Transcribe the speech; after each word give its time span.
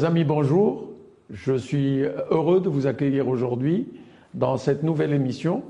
Chers 0.00 0.08
amis, 0.08 0.24
bonjour. 0.24 0.88
Je 1.28 1.52
suis 1.52 2.00
heureux 2.30 2.60
de 2.60 2.70
vous 2.70 2.86
accueillir 2.86 3.28
aujourd'hui 3.28 3.86
dans 4.32 4.56
cette 4.56 4.82
nouvelle 4.82 5.12
émission 5.12 5.62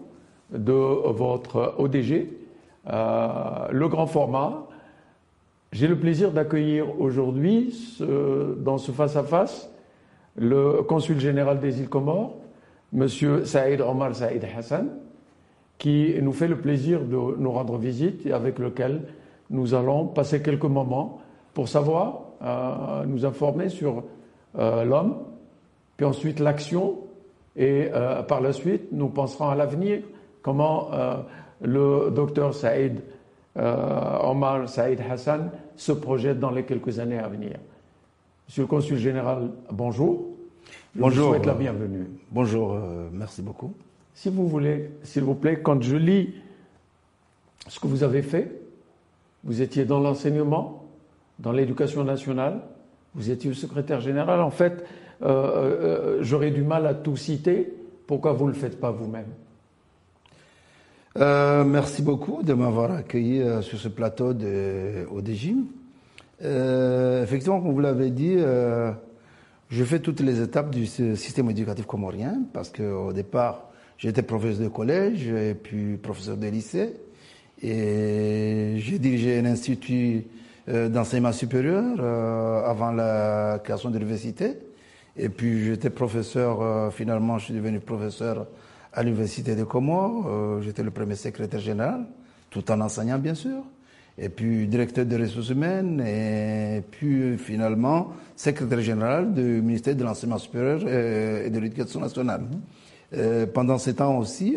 de 0.53 0.73
votre 0.73 1.75
ODG, 1.79 2.29
euh, 2.93 3.67
le 3.73 3.89
grand 3.89 4.07
format. 4.07 4.68
J'ai 5.73 5.89
le 5.89 5.99
plaisir 5.99 6.31
d'accueillir 6.31 7.01
aujourd'hui 7.01 7.99
dans 7.99 8.79
ce 8.79 8.93
face-à-face 8.93 9.68
le 10.37 10.82
consul 10.82 11.18
général 11.18 11.59
des 11.59 11.81
îles 11.81 11.89
Comores, 11.89 12.37
Monsieur 12.93 13.45
Saïd 13.45 13.81
Omar 13.81 14.15
Saïd 14.15 14.46
Hassan, 14.57 14.90
qui 15.76 16.15
nous 16.23 16.32
fait 16.32 16.46
le 16.46 16.61
plaisir 16.61 17.01
de 17.01 17.17
nous 17.17 17.51
rendre 17.51 17.79
visite 17.79 18.26
et 18.26 18.32
avec 18.32 18.61
lequel 18.61 19.03
nous 19.51 19.75
allons 19.75 20.07
passer 20.07 20.40
quelques 20.40 20.67
moments 20.67 21.21
pour 21.53 21.67
savoir, 21.67 22.21
euh, 22.43 23.04
nous 23.07 23.26
informer 23.26 23.68
sur 23.68 24.04
euh, 24.59 24.85
l'homme, 24.85 25.17
puis 25.96 26.07
ensuite 26.07 26.40
l'action, 26.40 26.99
et 27.57 27.89
euh, 27.93 28.22
par 28.22 28.40
la 28.40 28.53
suite, 28.53 28.93
nous 28.93 29.09
penserons 29.09 29.49
à 29.49 29.54
l'avenir, 29.54 30.03
comment 30.43 30.90
le 31.61 32.11
docteur 32.11 32.55
Saïd 32.55 33.03
Omar 33.56 34.69
Saïd 34.69 35.01
Hassan 35.01 35.51
se 35.77 35.93
projette 35.93 36.39
dans 36.39 36.51
les 36.51 36.65
quelques 36.65 36.98
années 36.98 37.19
à 37.19 37.28
venir. 37.28 37.56
Monsieur 38.47 38.62
le 38.62 38.69
consul 38.69 38.97
général, 38.97 39.51
bonjour. 39.71 40.28
Je 40.95 41.01
bonjour. 41.01 41.27
Vous 41.27 41.34
souhaite 41.34 41.47
la 41.47 41.55
bienvenue. 41.55 42.06
Bonjour, 42.31 42.78
merci 43.12 43.43
beaucoup. 43.43 43.75
Si 44.15 44.31
vous 44.31 44.48
voulez, 44.48 44.91
s'il 45.03 45.25
vous 45.25 45.34
plaît, 45.34 45.61
quand 45.61 45.83
je 45.83 45.97
lis 45.97 46.34
ce 47.69 47.78
que 47.78 47.87
vous 47.87 48.03
avez 48.03 48.23
fait, 48.23 48.61
vous 49.45 49.62
étiez 49.62 49.84
dans 49.84 50.01
l'enseignement, 50.01 50.84
dans 51.39 51.53
l'éducation 51.53 52.05
nationale, 52.05 52.61
vous 53.14 53.30
étiez 53.30 53.50
le 53.50 53.56
secrétaire 53.56 54.00
général. 54.00 54.41
En 54.41 54.50
fait, 54.50 54.84
euh, 55.22 55.27
euh, 55.27 56.19
j'aurais 56.22 56.50
du 56.50 56.62
mal 56.62 56.86
à 56.86 56.94
tout 56.94 57.16
citer. 57.16 57.72
Pourquoi 58.06 58.33
vous 58.33 58.47
ne 58.47 58.53
le 58.53 58.56
faites 58.56 58.80
pas 58.80 58.91
vous-même? 58.91 59.27
Euh, 61.19 61.64
Merci 61.64 62.03
beaucoup 62.03 62.42
de 62.42 62.55
m'avoir 62.55 62.92
accueilli 62.92 63.42
sur 63.62 63.78
ce 63.78 63.88
plateau 63.88 64.33
de, 64.33 65.06
au 65.11 65.20
DGIM. 65.20 65.64
effectivement, 66.41 67.61
comme 67.61 67.72
vous 67.72 67.81
l'avez 67.81 68.11
dit, 68.11 68.36
je 68.36 69.84
fais 69.84 69.98
toutes 70.00 70.20
les 70.20 70.41
étapes 70.41 70.70
du 70.70 70.86
système 70.86 71.50
éducatif 71.50 71.86
comorien 71.86 72.42
parce 72.53 72.70
qu'au 72.70 73.12
départ, 73.12 73.70
j'étais 73.98 74.22
professeur 74.22 74.64
de 74.64 74.69
collège 74.69 75.28
et 75.28 75.55
puis 75.55 75.97
professeur 75.97 76.36
de 76.36 76.47
lycée. 76.47 76.94
Et 77.62 78.77
j'ai 78.78 78.98
dirigé 78.98 79.38
un 79.38 79.44
institut 79.44 80.25
euh, 80.25 80.40
d'enseignement 80.89 81.33
supérieur 81.33 81.97
euh, 81.99 82.65
avant 82.65 82.93
la 82.93 83.61
création 83.63 83.91
de 83.91 83.99
l'université. 83.99 84.59
Et 85.17 85.29
puis 85.29 85.65
j'étais 85.65 85.91
professeur, 85.91 86.62
euh, 86.62 86.91
finalement 86.91 87.39
je 87.39 87.47
suis 87.47 87.55
devenu 87.55 87.81
professeur 87.81 88.47
à 88.93 89.03
l'université 89.03 89.55
de 89.55 89.65
Comores. 89.65 90.61
j'étais 90.62 90.83
le 90.83 90.91
premier 90.91 91.15
secrétaire 91.15 91.61
général, 91.61 92.07
tout 92.51 92.71
en 92.71 92.81
enseignant 92.81 93.19
bien 93.19 93.35
sûr. 93.35 93.62
Et 94.19 94.29
puis 94.29 94.67
directeur 94.67 95.07
des 95.07 95.17
ressources 95.17 95.51
humaines 95.51 96.01
et 96.01 96.83
puis 96.91 97.39
finalement 97.39 98.12
secrétaire 98.34 98.81
général 98.81 99.33
du 99.33 99.62
ministère 99.62 99.94
de 99.94 100.03
l'enseignement 100.03 100.39
supérieur 100.39 100.81
et 100.87 101.49
de 101.50 101.59
l'éducation 101.61 102.00
nationale. 102.00 102.43
pendant 103.55 103.78
ces 103.78 103.94
temps 103.94 104.19
aussi, 104.19 104.56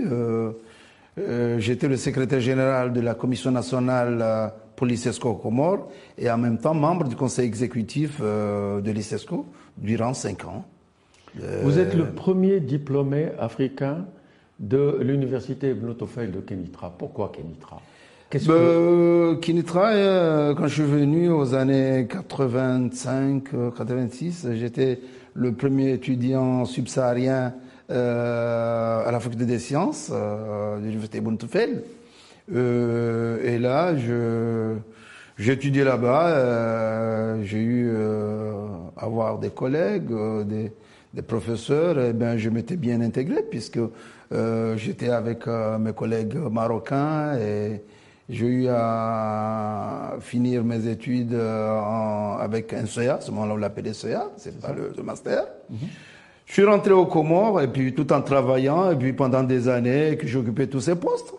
euh, 1.20 1.60
j'étais 1.60 1.88
le 1.88 1.98
secrétaire 1.98 2.40
général 2.40 2.92
de 2.92 3.00
la 3.00 3.14
Commission 3.14 3.52
nationale 3.52 4.52
euh, 4.74 4.76
pour 4.76 4.88
l'ICESCO 4.88 5.36
Comores 5.36 5.88
et 6.18 6.30
en 6.30 6.38
même 6.38 6.58
temps 6.58 6.74
membre 6.74 7.08
du 7.08 7.16
conseil 7.16 7.46
exécutif 7.46 8.20
euh, 8.22 8.82
de 8.82 8.92
l'ICESCO 8.92 9.46
durant 9.78 10.14
cinq 10.14 10.46
ans. 10.46 10.66
Vous 11.64 11.80
êtes 11.80 11.96
le 11.96 12.12
premier 12.12 12.60
diplômé 12.60 13.30
africain 13.40 14.06
de 14.60 15.00
l'université 15.02 15.72
Ibn 15.72 15.94
de 16.32 16.40
Kenitra. 16.42 16.94
Pourquoi 16.96 17.32
Kenitra? 17.36 17.82
Qu'est-ce 18.30 18.48
que... 18.48 19.34
Kenitra, 19.42 20.54
quand 20.56 20.68
je 20.68 20.74
suis 20.74 20.84
venu 20.84 21.32
aux 21.32 21.56
années 21.56 22.08
85, 22.08 23.46
86, 23.76 24.50
j'étais 24.54 25.00
le 25.34 25.54
premier 25.54 25.94
étudiant 25.94 26.66
subsaharien 26.66 27.54
euh, 27.90 29.06
à 29.06 29.12
la 29.12 29.20
faculté 29.20 29.46
des 29.46 29.60
sciences 29.60 30.10
euh, 30.14 30.78
de 30.80 30.86
l'université. 30.86 31.20
Euh, 31.20 31.82
et 32.52 33.58
là, 33.58 33.96
je, 33.96 34.76
étudié 35.38 35.84
là-bas. 35.84 36.28
Euh, 36.28 37.44
j'ai 37.44 37.62
eu 37.62 37.96
à 38.98 39.04
avoir 39.06 39.40
des 39.40 39.50
collègues, 39.50 40.12
des, 40.46 40.72
des, 41.14 41.22
professeurs. 41.22 42.00
Et 42.00 42.14
ben, 42.14 42.38
je 42.38 42.50
m'étais 42.50 42.76
bien 42.76 43.02
intégré 43.02 43.44
puisque 43.50 43.80
j'étais 44.76 45.10
avec 45.10 45.48
mes 45.48 45.94
collègues 45.94 46.36
marocains 46.36 47.38
et 47.38 47.82
j'ai 48.30 48.48
eu 48.48 48.68
à 48.70 50.16
finir 50.22 50.64
mes 50.64 50.88
études 50.88 51.36
en, 51.36 52.38
avec 52.40 52.74
un 52.74 52.86
CEA, 52.86 53.20
ce 53.20 53.32
moment-là 53.32 53.54
on 53.54 53.58
l'appelait 53.58 53.94
CEA, 53.94 54.30
c'est 54.38 54.60
pas 54.60 54.72
le, 54.72 54.94
le 54.96 55.04
master. 55.04 55.46
Mhm. 55.70 55.78
Je 56.46 56.54
suis 56.54 56.66
rentré 56.66 56.92
aux 56.94 57.06
Comores 57.06 57.62
et 57.62 57.68
puis 57.68 57.94
tout 57.94 58.12
en 58.14 58.22
travaillant 58.22 58.92
et 58.92 58.96
puis 58.96 59.14
pendant 59.14 59.44
des 59.44 59.68
années 59.68 60.18
que 60.18 60.28
j'occupais 60.28 60.68
tous 60.68 60.82
ces 60.82 60.96
postes, 60.96 61.34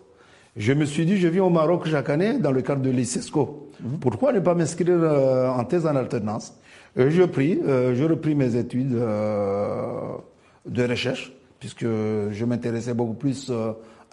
je 0.56 0.72
me 0.72 0.84
suis 0.84 1.04
dit 1.06 1.18
je 1.18 1.28
viens 1.28 1.44
au 1.44 1.50
Maroc 1.50 1.86
chaque 1.86 2.10
année 2.10 2.38
dans 2.38 2.52
le 2.52 2.62
cadre 2.62 2.82
de 2.82 2.90
l'ICESCO. 2.90 3.70
Mhm. 3.80 3.98
Pourquoi 4.00 4.32
ne 4.32 4.40
pas 4.40 4.54
m'inscrire 4.54 4.88
euh, 4.90 5.48
en 5.48 5.64
thèse 5.64 5.86
en 5.86 5.96
alternance? 5.96 6.54
Et 6.96 7.10
Je 7.10 7.22
pris, 7.24 7.58
euh, 7.66 7.94
je 7.94 8.04
repris 8.04 8.34
mes 8.34 8.54
études 8.56 8.94
euh, 8.94 10.12
de 10.66 10.84
recherche 10.84 11.32
puisque 11.58 11.84
je 11.84 12.44
m'intéressais 12.44 12.94
beaucoup 12.94 13.14
plus 13.14 13.50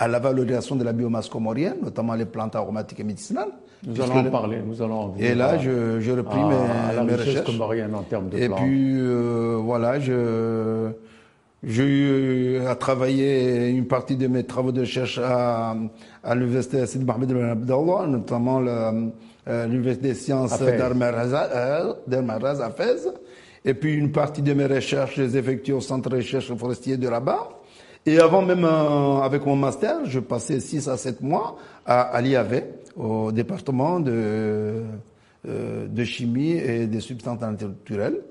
à 0.01 0.07
la 0.07 0.17
valorisation 0.19 0.75
de 0.75 0.83
la 0.83 0.93
biomasse 0.93 1.29
comorienne, 1.29 1.75
notamment 1.83 2.15
les 2.15 2.25
plantes 2.25 2.55
aromatiques 2.55 3.01
et 3.01 3.03
médicinales. 3.03 3.49
Nous 3.85 4.01
allons 4.01 4.17
en 4.17 4.31
parler, 4.31 4.57
nous 4.65 4.81
allons 4.81 4.99
en 4.99 5.15
Et 5.19 5.35
là, 5.35 5.57
je, 5.57 5.99
je 5.99 6.11
repris 6.11 6.43
mes, 6.43 6.95
la 6.95 7.03
mes 7.03 7.15
recherches. 7.15 7.45
comorienne 7.45 7.93
en 7.93 8.03
termes 8.03 8.29
de 8.29 8.37
Et 8.37 8.49
puis, 8.49 8.95
euh, 8.99 9.59
voilà, 9.61 9.99
je, 9.99 10.89
j'ai 11.63 11.83
eu 11.83 12.57
à 12.65 12.75
travailler 12.75 13.69
une 13.69 13.85
partie 13.85 14.15
de 14.15 14.27
mes 14.27 14.43
travaux 14.43 14.71
de 14.71 14.81
recherche 14.81 15.19
à, 15.19 15.75
à 16.23 16.35
l'université 16.35 16.85
Sidi 16.87 17.05
Mohamed 17.05 17.31
Abdallah, 17.31 18.07
notamment 18.07 18.61
euh, 19.47 19.67
l'université 19.67 20.09
des 20.09 20.13
sciences 20.15 20.59
d'Armaraz 20.59 22.61
à 22.61 22.69
Fès. 22.71 23.07
Et 23.63 23.75
puis 23.75 23.93
une 23.93 24.11
partie 24.11 24.41
de 24.41 24.53
mes 24.53 24.65
recherches, 24.65 25.15
je 25.17 25.23
les 25.23 25.37
effectue 25.37 25.73
au 25.73 25.81
centre 25.81 26.09
de 26.09 26.15
recherche 26.15 26.51
forestier 26.53 26.97
de 26.97 27.07
Rabat. 27.07 27.49
Et 28.07 28.19
avant 28.19 28.41
même, 28.41 28.65
euh, 28.65 29.21
avec 29.21 29.45
mon 29.45 29.55
master, 29.55 30.05
je 30.05 30.19
passais 30.19 30.59
6 30.59 30.89
à 30.89 30.97
7 30.97 31.21
mois 31.21 31.57
à, 31.85 32.01
à 32.01 32.21
l'IAV, 32.21 32.63
au 32.97 33.31
département 33.31 33.99
de, 33.99 34.81
euh, 35.47 35.87
de 35.87 36.03
chimie 36.03 36.53
et 36.53 36.87
des 36.87 36.99
substances 36.99 37.39
naturelles. 37.39 38.21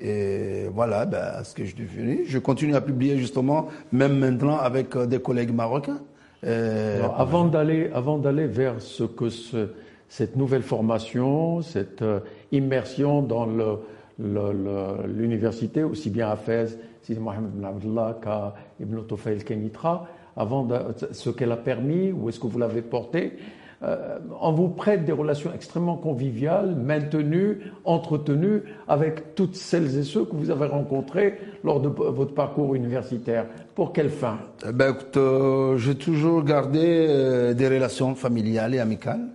Et 0.00 0.66
voilà 0.72 1.04
ben, 1.04 1.44
ce 1.44 1.54
que 1.54 1.64
je 1.64 1.76
devenu. 1.76 2.24
Je 2.26 2.38
continue 2.38 2.74
à 2.74 2.80
publier 2.80 3.18
justement, 3.18 3.68
même 3.92 4.18
maintenant 4.18 4.58
avec 4.58 4.96
euh, 4.96 5.06
des 5.06 5.20
collègues 5.20 5.52
marocains. 5.52 6.00
Alors, 6.42 7.20
avant 7.20 7.44
d'aller, 7.44 7.90
avant 7.92 8.16
d'aller 8.16 8.46
vers 8.46 8.80
ce 8.80 9.04
que 9.04 9.28
ce, 9.28 9.68
cette 10.08 10.36
nouvelle 10.36 10.62
formation, 10.62 11.60
cette 11.60 12.02
immersion 12.50 13.20
dans 13.20 13.44
le, 13.44 13.76
l'université, 15.06 15.82
aussi 15.82 16.08
bien 16.08 16.30
à 16.30 16.36
Fès, 16.36 16.78
Sidi 17.02 17.20
Mohamed 17.20 17.50
bin 17.50 17.68
Abdullah 17.68 18.18
qu'à 18.22 18.54
Ibn 18.80 19.02
Tufayl 19.06 19.44
Kenitra, 19.44 20.08
avant 20.36 20.66
ce 21.12 21.30
qu'elle 21.30 21.52
a 21.52 21.56
permis, 21.56 22.12
ou 22.12 22.28
est-ce 22.28 22.40
que 22.40 22.46
vous 22.46 22.58
l'avez 22.58 22.82
porté 22.82 23.34
euh, 23.82 24.18
on 24.40 24.52
vous 24.52 24.68
prête 24.68 25.04
des 25.06 25.12
relations 25.12 25.52
extrêmement 25.54 25.96
conviviales, 25.96 26.76
maintenues, 26.76 27.60
entretenues 27.84 28.62
avec 28.86 29.34
toutes 29.34 29.56
celles 29.56 29.96
et 29.98 30.02
ceux 30.02 30.26
que 30.26 30.36
vous 30.36 30.50
avez 30.50 30.66
rencontrés 30.66 31.38
lors 31.64 31.80
de 31.80 31.88
votre 31.88 32.34
parcours 32.34 32.74
universitaire. 32.74 33.46
Pour 33.74 33.92
quelle 33.92 34.10
fin? 34.10 34.38
Eh 34.68 34.72
ben, 34.72 34.94
euh, 35.16 35.78
J'ai 35.78 35.94
toujours 35.94 36.44
gardé 36.44 37.06
euh, 37.08 37.54
des 37.54 37.68
relations 37.68 38.14
familiales 38.14 38.74
et 38.74 38.80
amicales 38.80 39.28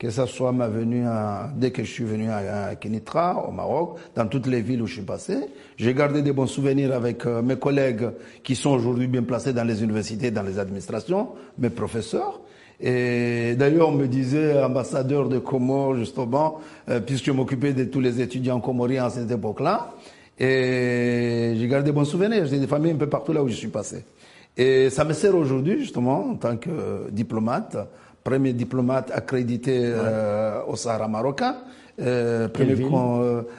que 0.00 0.08
ce 0.08 0.24
soit 0.24 0.50
ma 0.52 0.66
venue 0.66 1.06
à, 1.06 1.50
dès 1.54 1.72
que 1.72 1.84
je 1.84 1.90
suis 1.92 2.04
venu 2.04 2.30
à, 2.30 2.74
Kenitra, 2.74 3.46
au 3.46 3.52
Maroc, 3.52 3.98
dans 4.16 4.26
toutes 4.26 4.46
les 4.46 4.62
villes 4.62 4.80
où 4.80 4.86
je 4.86 4.94
suis 4.94 5.02
passé. 5.02 5.36
J'ai 5.76 5.92
gardé 5.92 6.22
des 6.22 6.32
bons 6.32 6.46
souvenirs 6.46 6.94
avec 6.94 7.26
euh, 7.26 7.42
mes 7.42 7.56
collègues 7.56 8.08
qui 8.42 8.56
sont 8.56 8.70
aujourd'hui 8.70 9.08
bien 9.08 9.22
placés 9.24 9.52
dans 9.52 9.62
les 9.62 9.82
universités, 9.84 10.30
dans 10.30 10.42
les 10.42 10.58
administrations, 10.58 11.28
mes 11.58 11.68
professeurs. 11.68 12.40
Et 12.82 13.56
d'ailleurs, 13.56 13.88
on 13.88 13.92
me 13.92 14.06
disait 14.06 14.62
ambassadeur 14.62 15.28
de 15.28 15.38
Comores, 15.38 15.96
justement, 15.96 16.60
euh, 16.88 17.00
puisque 17.00 17.26
je 17.26 17.32
m'occupais 17.32 17.74
de 17.74 17.84
tous 17.84 18.00
les 18.00 18.20
étudiants 18.20 18.58
comoriens 18.60 19.04
à 19.04 19.10
cette 19.10 19.30
époque-là. 19.30 19.90
Et 20.38 21.52
j'ai 21.56 21.68
gardé 21.68 21.92
bons 21.92 22.06
souvenirs. 22.06 22.46
J'ai 22.46 22.58
des 22.58 22.66
familles 22.66 22.92
un 22.92 22.96
peu 22.96 23.08
partout 23.08 23.34
là 23.34 23.42
où 23.42 23.48
je 23.48 23.54
suis 23.54 23.68
passé. 23.68 24.04
Et 24.56 24.88
ça 24.88 25.04
me 25.04 25.12
sert 25.12 25.34
aujourd'hui, 25.34 25.80
justement, 25.80 26.30
en 26.30 26.34
tant 26.36 26.56
que 26.56 27.10
diplomate, 27.10 27.76
premier 28.24 28.54
diplomate 28.54 29.10
accrédité 29.12 29.92
au 30.66 30.76
Sahara 30.76 31.08
marocain. 31.08 31.56
premier 31.98 32.74
ville? 32.74 32.88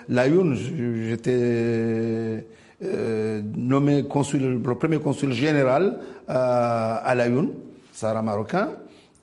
Layoun, 0.09 0.55
j'étais 0.55 2.45
nommé 3.55 4.03
consul, 4.03 4.59
premier 4.59 4.97
consul 4.97 5.31
général 5.33 5.99
à 6.27 7.13
Layoun, 7.15 7.49
Sahara 7.93 8.23
marocain. 8.23 8.69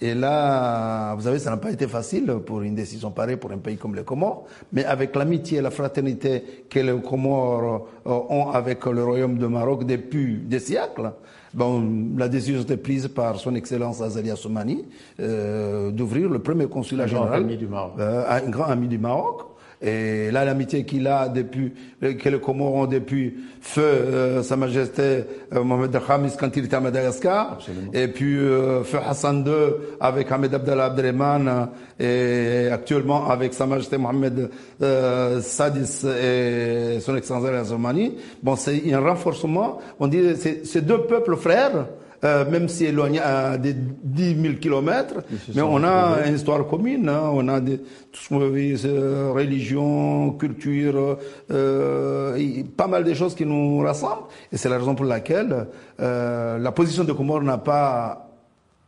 Et 0.00 0.14
là, 0.14 1.14
vous 1.16 1.22
savez, 1.22 1.40
ça 1.40 1.50
n'a 1.50 1.56
pas 1.56 1.72
été 1.72 1.88
facile 1.88 2.26
pour 2.46 2.62
une 2.62 2.74
décision 2.76 3.10
pareille 3.10 3.36
pour 3.36 3.50
un 3.50 3.58
pays 3.58 3.76
comme 3.76 3.96
les 3.96 4.04
Comores, 4.04 4.44
mais 4.72 4.84
avec 4.84 5.16
l'amitié 5.16 5.58
et 5.58 5.60
la 5.60 5.72
fraternité 5.72 6.64
que 6.70 6.78
les 6.78 7.00
Comores 7.00 7.88
euh, 8.06 8.10
ont 8.28 8.50
avec 8.50 8.84
le 8.86 9.02
Royaume 9.02 9.38
de 9.38 9.46
Maroc 9.48 9.84
depuis 9.84 10.36
des 10.36 10.60
siècles, 10.60 11.10
bon, 11.52 12.14
la 12.16 12.28
décision 12.28 12.60
était 12.60 12.76
prise 12.76 13.08
par 13.08 13.40
son 13.40 13.56
Excellence 13.56 14.00
Azalia 14.00 14.36
Soumani 14.36 14.84
euh, 15.18 15.90
d'ouvrir 15.90 16.28
le 16.28 16.38
premier 16.38 16.66
consulat 16.66 17.04
un 17.04 17.06
général, 17.08 17.28
grand 17.28 17.46
ami 17.46 17.56
du 17.56 17.66
Maroc. 17.66 17.92
Euh, 17.98 18.24
un 18.28 18.50
grand 18.50 18.66
ami 18.66 18.86
du 18.86 18.98
Maroc, 18.98 19.47
et 19.80 20.30
là, 20.32 20.44
l'amitié 20.44 20.84
qu'il 20.84 21.06
a 21.06 21.28
depuis, 21.28 21.72
que 22.00 22.28
les 22.28 22.40
Comores 22.40 22.74
ont 22.74 22.86
depuis 22.86 23.34
feu 23.60 23.82
euh, 23.82 24.42
Sa 24.42 24.56
Majesté 24.56 25.24
euh, 25.54 25.62
Mohamed 25.62 25.96
Khamis 26.04 26.32
quand 26.38 26.56
il 26.56 26.64
était 26.64 26.74
à 26.74 26.80
Madagascar, 26.80 27.52
Absolument. 27.52 27.90
et 27.92 28.08
puis 28.08 28.36
euh, 28.38 28.82
feu 28.82 28.98
Hassan 29.06 29.44
II 29.46 29.52
avec 30.00 30.32
Ahmed 30.32 30.52
Abdallah 30.52 30.86
Abdelrahman 30.86 31.68
et 32.00 32.68
actuellement 32.72 33.30
avec 33.30 33.54
Sa 33.54 33.66
Majesté 33.66 33.98
Mohamed 33.98 34.50
euh, 34.82 35.40
Sadis 35.40 36.04
et 36.04 36.98
son 37.00 37.14
Excellence 37.16 37.44
Azomani. 37.44 38.16
Bon, 38.42 38.56
c'est 38.56 38.92
un 38.92 39.00
renforcement. 39.00 39.78
On 40.00 40.08
dit 40.08 40.34
c'est 40.64 40.84
deux 40.84 41.02
peuples 41.02 41.36
frères. 41.36 41.86
Euh, 42.24 42.50
même 42.50 42.68
si 42.68 42.84
éloignés 42.86 43.20
à 43.20 43.56
des 43.58 43.74
10 43.74 44.40
000 44.42 44.54
kilomètres, 44.54 45.14
mais 45.54 45.62
on 45.62 45.82
a 45.84 46.06
retrouvés. 46.10 46.28
une 46.28 46.34
histoire 46.36 46.66
commune, 46.66 47.08
hein. 47.08 47.30
on 47.32 47.46
a 47.48 47.60
des, 47.60 47.78
tout 47.78 48.20
ce 48.20 48.28
qu'on 48.28 48.38
veut, 48.40 48.52
euh, 48.84 49.32
religion, 49.32 50.32
culture, 50.32 51.18
euh, 51.50 52.62
pas 52.76 52.86
mal 52.86 53.04
de 53.04 53.14
choses 53.14 53.34
qui 53.34 53.46
nous 53.46 53.78
rassemblent. 53.80 54.22
Et 54.52 54.56
c'est 54.56 54.68
la 54.68 54.78
raison 54.78 54.94
pour 54.94 55.06
laquelle 55.06 55.66
euh, 56.00 56.58
la 56.58 56.72
position 56.72 57.04
de 57.04 57.12
Comores 57.12 57.42
n'a 57.42 57.58
pas, 57.58 58.28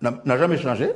n'a 0.03 0.13
n'a 0.25 0.37
jamais 0.39 0.57
changé. 0.57 0.91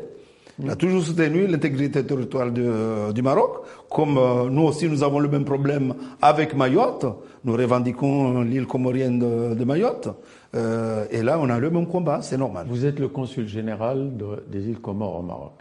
Il 0.63 0.71
a 0.71 0.77
toujours 0.77 1.03
soutenu 1.03 1.49
l'intégrité 1.49 2.05
territoriale 2.05 2.53
de- 2.53 3.11
du 3.13 3.23
Maroc. 3.23 3.65
Comme 3.91 4.17
euh, 4.19 4.49
nous 4.49 4.63
aussi, 4.63 4.89
nous 4.89 5.03
avons 5.03 5.19
le 5.19 5.29
même 5.29 5.45
problème 5.45 5.95
avec 6.23 6.55
Mayotte. 6.55 7.07
Nous 7.45 7.55
revendiquons 7.55 8.43
l'île 8.43 8.67
comorienne 8.67 9.19
de, 9.19 9.55
de 9.55 9.65
Mayotte. 9.65 10.09
Euh, 10.55 11.07
et 11.11 11.23
là, 11.23 11.39
on 11.41 11.49
a 11.51 11.59
le 11.59 11.71
même 11.71 11.87
combat, 11.87 12.23
c'est 12.23 12.37
normal. 12.37 12.67
Vous 12.69 12.87
êtes 12.87 12.99
le 13.01 13.09
consul 13.09 13.49
général 13.49 14.17
de- 14.17 14.45
des 14.49 14.69
îles 14.69 14.81
Comores 14.81 15.19
au 15.19 15.23
Maroc, 15.23 15.53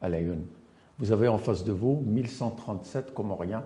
à 0.00 0.08
Laayoune. 0.08 0.44
Vous 0.98 1.12
avez 1.12 1.28
en 1.28 1.38
face 1.38 1.64
de 1.64 1.72
vous 1.72 2.02
1137 2.06 3.12
Comoriens 3.14 3.62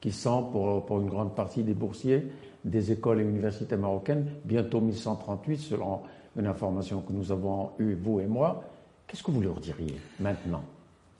qui 0.00 0.12
sont, 0.12 0.42
pour, 0.44 0.84
pour 0.84 1.00
une 1.00 1.08
grande 1.08 1.34
partie, 1.34 1.62
des 1.62 1.74
boursiers 1.74 2.26
des 2.64 2.90
écoles 2.90 3.20
et 3.20 3.24
universités 3.24 3.76
marocaines, 3.76 4.26
bientôt 4.44 4.80
1138 4.80 5.56
selon 5.58 6.00
une 6.36 6.46
information 6.48 7.00
que 7.00 7.12
nous 7.12 7.30
avons 7.30 7.70
eue, 7.78 7.94
vous 7.94 8.18
et 8.18 8.26
moi. 8.26 8.64
Qu'est-ce 9.06 9.22
que 9.22 9.30
vous 9.30 9.40
leur 9.40 9.60
diriez 9.60 9.94
maintenant? 10.18 10.62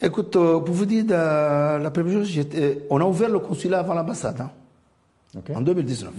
Écoute, 0.02 0.34
euh, 0.34 0.58
pour 0.58 0.74
vous 0.74 0.86
dire, 0.86 1.04
euh, 1.10 1.78
la 1.78 1.90
première 1.92 2.24
chose, 2.24 2.46
on 2.90 3.00
a 3.00 3.04
ouvert 3.04 3.28
le 3.30 3.38
consulat 3.38 3.78
avant 3.78 3.94
l'ambassade, 3.94 4.40
hein, 4.40 4.50
en 5.54 5.60
2019. 5.60 6.12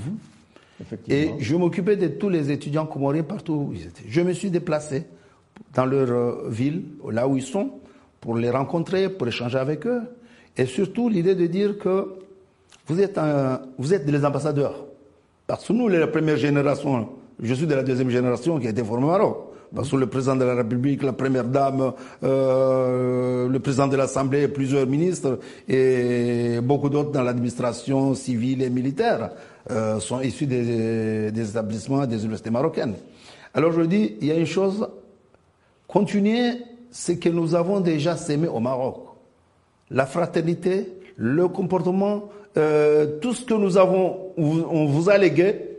Et 1.10 1.32
je 1.40 1.56
m'occupais 1.56 1.96
de 1.96 2.08
tous 2.08 2.30
les 2.30 2.52
étudiants 2.52 2.86
comoriens 2.86 3.24
partout 3.24 3.68
où 3.70 3.74
ils 3.74 3.82
étaient. 3.88 4.04
Je 4.08 4.22
me 4.22 4.34
suis 4.34 4.50
déplacé 4.52 5.06
dans 5.74 5.86
leur 5.86 6.12
euh, 6.12 6.50
ville, 6.50 6.84
là 7.12 7.28
où 7.28 7.36
ils 7.36 7.42
sont, 7.44 7.72
pour 8.22 8.36
les 8.38 8.50
rencontrer, 8.50 9.10
pour 9.10 9.28
échanger 9.28 9.58
avec 9.58 9.88
eux. 9.88 10.02
Et 10.56 10.66
surtout, 10.66 11.10
l'idée 11.10 11.36
de 11.36 11.46
dire 11.48 11.78
que 11.80 12.08
vous 12.88 13.02
êtes, 13.02 13.18
un- 13.18 13.62
vous 13.78 13.94
êtes 13.94 14.06
des 14.06 14.24
ambassadeurs. 14.24 14.86
Parce 15.48 15.68
que 15.68 15.74
nous, 15.74 15.88
la 15.88 16.08
première 16.08 16.38
génération, 16.38 17.10
je 17.42 17.54
suis 17.54 17.66
de 17.68 17.74
la 17.76 17.84
deuxième 17.84 18.10
génération 18.10 18.60
qui 18.60 18.68
a 18.68 18.70
été 18.70 18.84
formée 18.84 19.06
au 19.06 19.10
Maroc. 19.10 19.38
Parce 19.76 19.90
que 19.90 19.98
le 19.98 20.08
président 20.08 20.36
de 20.38 20.46
la 20.46 20.56
République, 20.56 21.04
la 21.04 21.12
première 21.12 21.44
dame, 21.44 21.92
euh, 22.24 23.50
le 23.50 23.60
président 23.60 23.88
de 23.88 23.98
l'Assemblée, 23.98 24.48
plusieurs 24.48 24.88
ministres 24.88 25.40
et 25.68 26.60
beaucoup 26.64 26.90
d'autres 26.90 27.12
dans 27.12 27.22
l'administration 27.24 28.14
civile 28.14 28.62
et 28.62 28.70
militaire 28.70 29.32
euh, 29.69 30.00
sont 30.00 30.22
issus 30.22 30.46
des, 30.46 31.28
établissements 31.28 32.06
des 32.06 32.19
universités 32.19 32.50
marocaines. 32.50 32.96
Alors 33.54 33.74
je 33.74 33.81
dis, 33.81 34.16
il 34.22 34.28
y 34.28 34.31
a 34.31 34.36
une 34.36 34.46
chose, 34.46 34.88
continuer 35.88 36.54
ce 36.92 37.14
que 37.14 37.28
nous 37.30 37.54
avons 37.54 37.80
déjà 37.81 38.16
sémé 38.16 38.48
au 38.48 38.60
Maroc 38.60 39.04
la 39.90 40.06
fraternité, 40.06 40.94
le 41.16 41.48
comportement, 41.48 42.30
euh, 42.58 43.19
tout 43.22 43.34
ce 43.34 43.46
que 43.46 43.54
nous 43.54 43.78
avons, 43.78 44.34
on 44.38 44.86
vous 44.86 45.10
a 45.10 45.18
légué, 45.18 45.78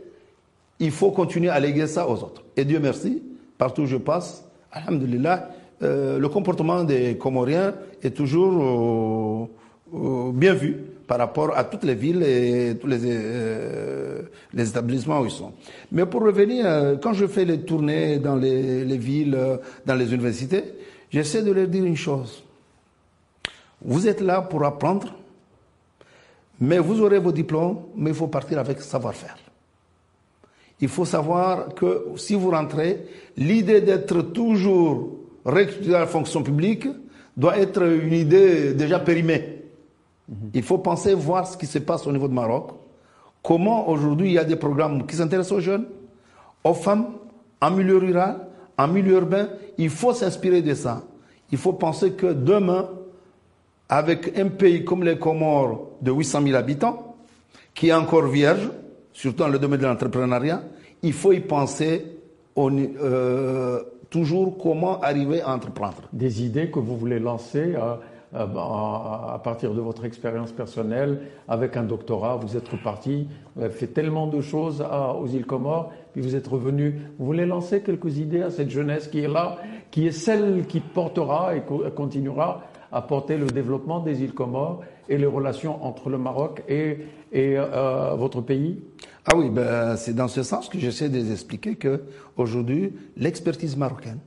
il 0.79 0.91
faut 0.91 1.11
continuer 1.11 1.49
à 1.49 1.59
léguer 1.59 1.85
ça 1.85 2.07
aux 2.07 2.23
autres. 2.23 2.43
Et 2.57 2.65
Dieu 2.65 2.79
merci, 2.79 3.21
partout 3.57 3.83
où 3.83 3.85
je 3.85 3.97
passe, 3.97 4.43
alhamdulillah, 4.71 5.49
euh, 5.83 6.17
le 6.17 6.29
comportement 6.29 6.83
des 6.83 7.17
Comoriens 7.17 7.75
est 8.01 8.15
toujours 8.15 9.47
bien 9.91 10.53
vu 10.53 10.77
par 11.09 11.17
rapport 11.17 11.57
à 11.57 11.63
toutes 11.63 11.85
les 11.85 11.95
villes 11.95 12.21
et 12.21 12.77
tous 12.79 12.85
les, 12.85 12.99
euh, 13.03 14.21
les 14.53 14.69
établissements 14.69 15.21
où 15.21 15.25
ils 15.25 15.31
sont. 15.31 15.53
Mais 15.91 16.05
pour 16.05 16.21
revenir, 16.21 16.67
euh, 16.67 16.97
quand 17.01 17.13
je 17.13 17.25
fais 17.25 17.45
les 17.45 17.61
tournées 17.61 18.19
dans 18.19 18.35
les, 18.35 18.85
les 18.85 18.97
villes, 18.99 19.33
euh, 19.33 19.57
dans 19.87 19.95
les 19.95 20.13
universités, 20.13 20.63
j'essaie 21.09 21.41
de 21.41 21.51
leur 21.51 21.67
dire 21.67 21.83
une 21.83 21.97
chose. 21.97 22.43
Vous 23.81 24.07
êtes 24.07 24.21
là 24.21 24.41
pour 24.41 24.63
apprendre, 24.63 25.15
mais 26.59 26.77
vous 26.77 27.01
aurez 27.01 27.17
vos 27.17 27.31
diplômes, 27.31 27.79
mais 27.95 28.11
il 28.11 28.15
faut 28.15 28.27
partir 28.27 28.59
avec 28.59 28.79
savoir-faire. 28.79 29.37
Il 30.79 30.89
faut 30.89 31.05
savoir 31.05 31.73
que 31.73 32.05
si 32.17 32.35
vous 32.35 32.51
rentrez, 32.51 33.03
l'idée 33.35 33.81
d'être 33.81 34.21
toujours 34.31 35.09
recruté 35.43 35.95
à 35.95 36.01
la 36.01 36.07
fonction 36.07 36.43
publique 36.43 36.85
doit 37.35 37.57
être 37.57 37.81
une 37.81 38.13
idée 38.13 38.75
déjà 38.75 38.99
périmée. 38.99 39.58
Il 40.53 40.63
faut 40.63 40.77
penser 40.77 41.13
voir 41.13 41.47
ce 41.47 41.57
qui 41.57 41.65
se 41.65 41.79
passe 41.79 42.05
au 42.05 42.11
niveau 42.11 42.27
de 42.27 42.33
Maroc. 42.33 42.71
Comment 43.43 43.89
aujourd'hui 43.89 44.29
il 44.29 44.33
y 44.33 44.37
a 44.37 44.43
des 44.43 44.55
programmes 44.55 45.05
qui 45.05 45.15
s'intéressent 45.15 45.57
aux 45.57 45.61
jeunes, 45.61 45.85
aux 46.63 46.73
femmes, 46.73 47.07
en 47.61 47.71
milieu 47.71 47.97
rural, 47.97 48.47
en 48.77 48.87
milieu 48.87 49.13
urbain. 49.13 49.49
Il 49.77 49.89
faut 49.89 50.13
s'inspirer 50.13 50.61
de 50.61 50.73
ça. 50.73 51.03
Il 51.51 51.57
faut 51.57 51.73
penser 51.73 52.11
que 52.11 52.33
demain, 52.33 52.89
avec 53.87 54.37
un 54.37 54.49
pays 54.49 54.85
comme 54.85 55.03
les 55.03 55.17
Comores 55.17 55.89
de 56.01 56.11
800 56.11 56.43
000 56.43 56.55
habitants, 56.55 57.15
qui 57.73 57.87
est 57.87 57.93
encore 57.93 58.27
vierge, 58.27 58.69
surtout 59.13 59.39
dans 59.39 59.47
le 59.47 59.57
domaine 59.57 59.79
de 59.79 59.85
l'entrepreneuriat, 59.85 60.61
il 61.01 61.13
faut 61.13 61.31
y 61.31 61.39
penser 61.39 62.05
euh, 62.57 63.81
toujours 64.09 64.57
comment 64.57 64.99
arriver 64.99 65.41
à 65.41 65.53
entreprendre. 65.53 66.03
Des 66.11 66.43
idées 66.43 66.69
que 66.69 66.79
vous 66.79 66.97
voulez 66.97 67.19
lancer 67.19 67.73
euh, 67.75 67.95
à 68.33 69.39
partir 69.43 69.73
de 69.73 69.81
votre 69.81 70.05
expérience 70.05 70.51
personnelle, 70.51 71.21
avec 71.47 71.75
un 71.77 71.83
doctorat, 71.83 72.35
vous 72.37 72.55
êtes 72.57 72.67
reparti, 72.67 73.27
vous 73.55 73.63
avez 73.63 73.73
fait 73.73 73.87
tellement 73.87 74.27
de 74.27 74.41
choses 74.41 74.83
aux 75.19 75.27
îles 75.27 75.45
Comores, 75.45 75.91
puis 76.13 76.21
vous 76.21 76.35
êtes 76.35 76.47
revenu. 76.47 77.01
Vous 77.17 77.25
voulez 77.25 77.45
lancer 77.45 77.81
quelques 77.81 78.17
idées 78.17 78.41
à 78.43 78.51
cette 78.51 78.69
jeunesse 78.69 79.07
qui 79.07 79.19
est 79.21 79.27
là, 79.27 79.57
qui 79.91 80.05
est 80.07 80.11
celle 80.11 80.65
qui 80.67 80.79
portera 80.79 81.55
et 81.55 81.61
co- 81.61 81.83
continuera 81.95 82.61
à 82.91 83.01
porter 83.01 83.37
le 83.37 83.47
développement 83.47 83.99
des 83.99 84.23
îles 84.23 84.33
Comores 84.33 84.81
et 85.07 85.17
les 85.17 85.25
relations 85.25 85.83
entre 85.83 86.09
le 86.09 86.17
Maroc 86.17 86.63
et, 86.67 86.97
euh, 87.35 88.13
votre 88.15 88.41
pays? 88.41 88.79
Ah 89.31 89.35
oui, 89.35 89.49
ben, 89.49 89.95
c'est 89.95 90.13
dans 90.15 90.27
ce 90.27 90.43
sens 90.43 90.69
que 90.69 90.79
j'essaie 90.79 91.09
de 91.09 91.15
les 91.15 91.31
expliquer 91.31 91.75
que 91.75 92.03
aujourd'hui, 92.37 92.93
l'expertise 93.17 93.75
marocaine, 93.77 94.19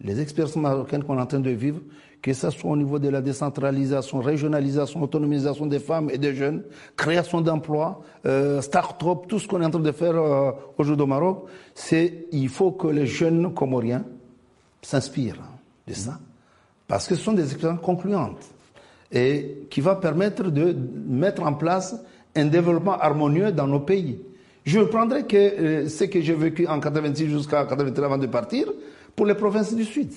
les 0.00 0.20
expertises 0.20 0.56
marocaines 0.56 1.02
qu'on 1.04 1.18
est 1.18 1.22
en 1.22 1.26
train 1.26 1.40
de 1.40 1.50
vivre, 1.50 1.80
que 2.22 2.32
ce 2.32 2.50
soit 2.50 2.70
au 2.70 2.76
niveau 2.76 2.98
de 2.98 3.08
la 3.08 3.20
décentralisation, 3.20 4.20
régionalisation, 4.20 5.02
autonomisation 5.02 5.66
des 5.66 5.78
femmes 5.78 6.10
et 6.10 6.18
des 6.18 6.34
jeunes, 6.34 6.62
création 6.96 7.40
d'emplois, 7.40 8.00
euh, 8.26 8.60
start-up, 8.60 9.26
tout 9.28 9.38
ce 9.38 9.46
qu'on 9.46 9.62
est 9.62 9.66
en 9.66 9.70
train 9.70 9.80
de 9.80 9.92
faire 9.92 10.16
euh, 10.16 10.52
aujourd'hui 10.76 11.04
au 11.04 11.06
Maroc, 11.06 11.46
c'est 11.74 12.26
il 12.32 12.48
faut 12.48 12.72
que 12.72 12.88
les 12.88 13.06
jeunes 13.06 13.54
comoriens 13.54 14.04
s'inspirent 14.82 15.42
de 15.86 15.94
ça. 15.94 16.18
Parce 16.86 17.06
que 17.06 17.14
ce 17.14 17.22
sont 17.22 17.32
des 17.32 17.52
expériences 17.52 17.82
concluantes 17.82 18.44
et 19.12 19.66
qui 19.70 19.80
va 19.80 19.96
permettre 19.96 20.50
de 20.50 20.76
mettre 21.06 21.42
en 21.42 21.54
place 21.54 21.96
un 22.34 22.46
développement 22.46 22.98
harmonieux 22.98 23.52
dans 23.52 23.66
nos 23.66 23.80
pays. 23.80 24.18
Je 24.64 24.80
prendrai 24.80 25.24
que 25.26 25.36
euh, 25.36 25.88
ce 25.88 26.04
que 26.04 26.20
j'ai 26.20 26.34
vécu 26.34 26.66
en 26.66 26.80
86 26.80 27.28
jusqu'à 27.28 27.64
83 27.64 28.04
avant 28.04 28.18
de 28.18 28.26
partir 28.26 28.66
pour 29.18 29.26
les 29.26 29.34
provinces 29.34 29.74
du 29.74 29.84
Sud. 29.84 30.12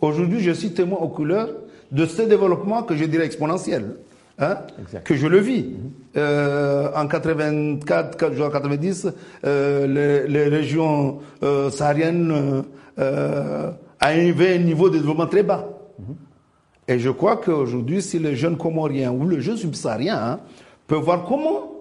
Aujourd'hui, 0.00 0.40
je 0.40 0.50
suis 0.50 0.70
témoin 0.70 0.98
oculaire 0.98 1.48
de 1.92 2.06
ce 2.06 2.22
développement 2.22 2.82
que 2.82 2.96
je 2.96 3.04
dirais 3.04 3.26
exponentiel, 3.26 3.96
hein, 4.38 4.56
que 5.04 5.14
je 5.14 5.26
le 5.26 5.38
vis. 5.38 5.66
Euh, 6.16 6.88
en 6.96 7.06
84, 7.06 8.32
jusqu'à 8.32 8.50
90, 8.50 9.08
euh, 9.44 9.86
les, 9.86 10.26
les 10.26 10.48
régions 10.48 11.18
euh, 11.42 11.70
sahariennes 11.70 12.32
euh, 12.32 12.62
euh, 12.98 13.70
avaient 14.00 14.54
un 14.54 14.64
niveau 14.64 14.88
de 14.88 14.96
développement 14.96 15.26
très 15.26 15.42
bas. 15.42 15.68
Et 16.88 16.98
je 16.98 17.10
crois 17.10 17.36
qu'aujourd'hui, 17.36 18.00
si 18.00 18.18
les 18.18 18.36
jeunes 18.36 18.56
Comoriens 18.56 19.12
ou 19.12 19.26
le 19.26 19.40
jeune 19.40 19.58
subsaharien 19.58 20.16
hein, 20.16 20.40
peuvent 20.86 21.02
voir 21.02 21.26
comment, 21.26 21.74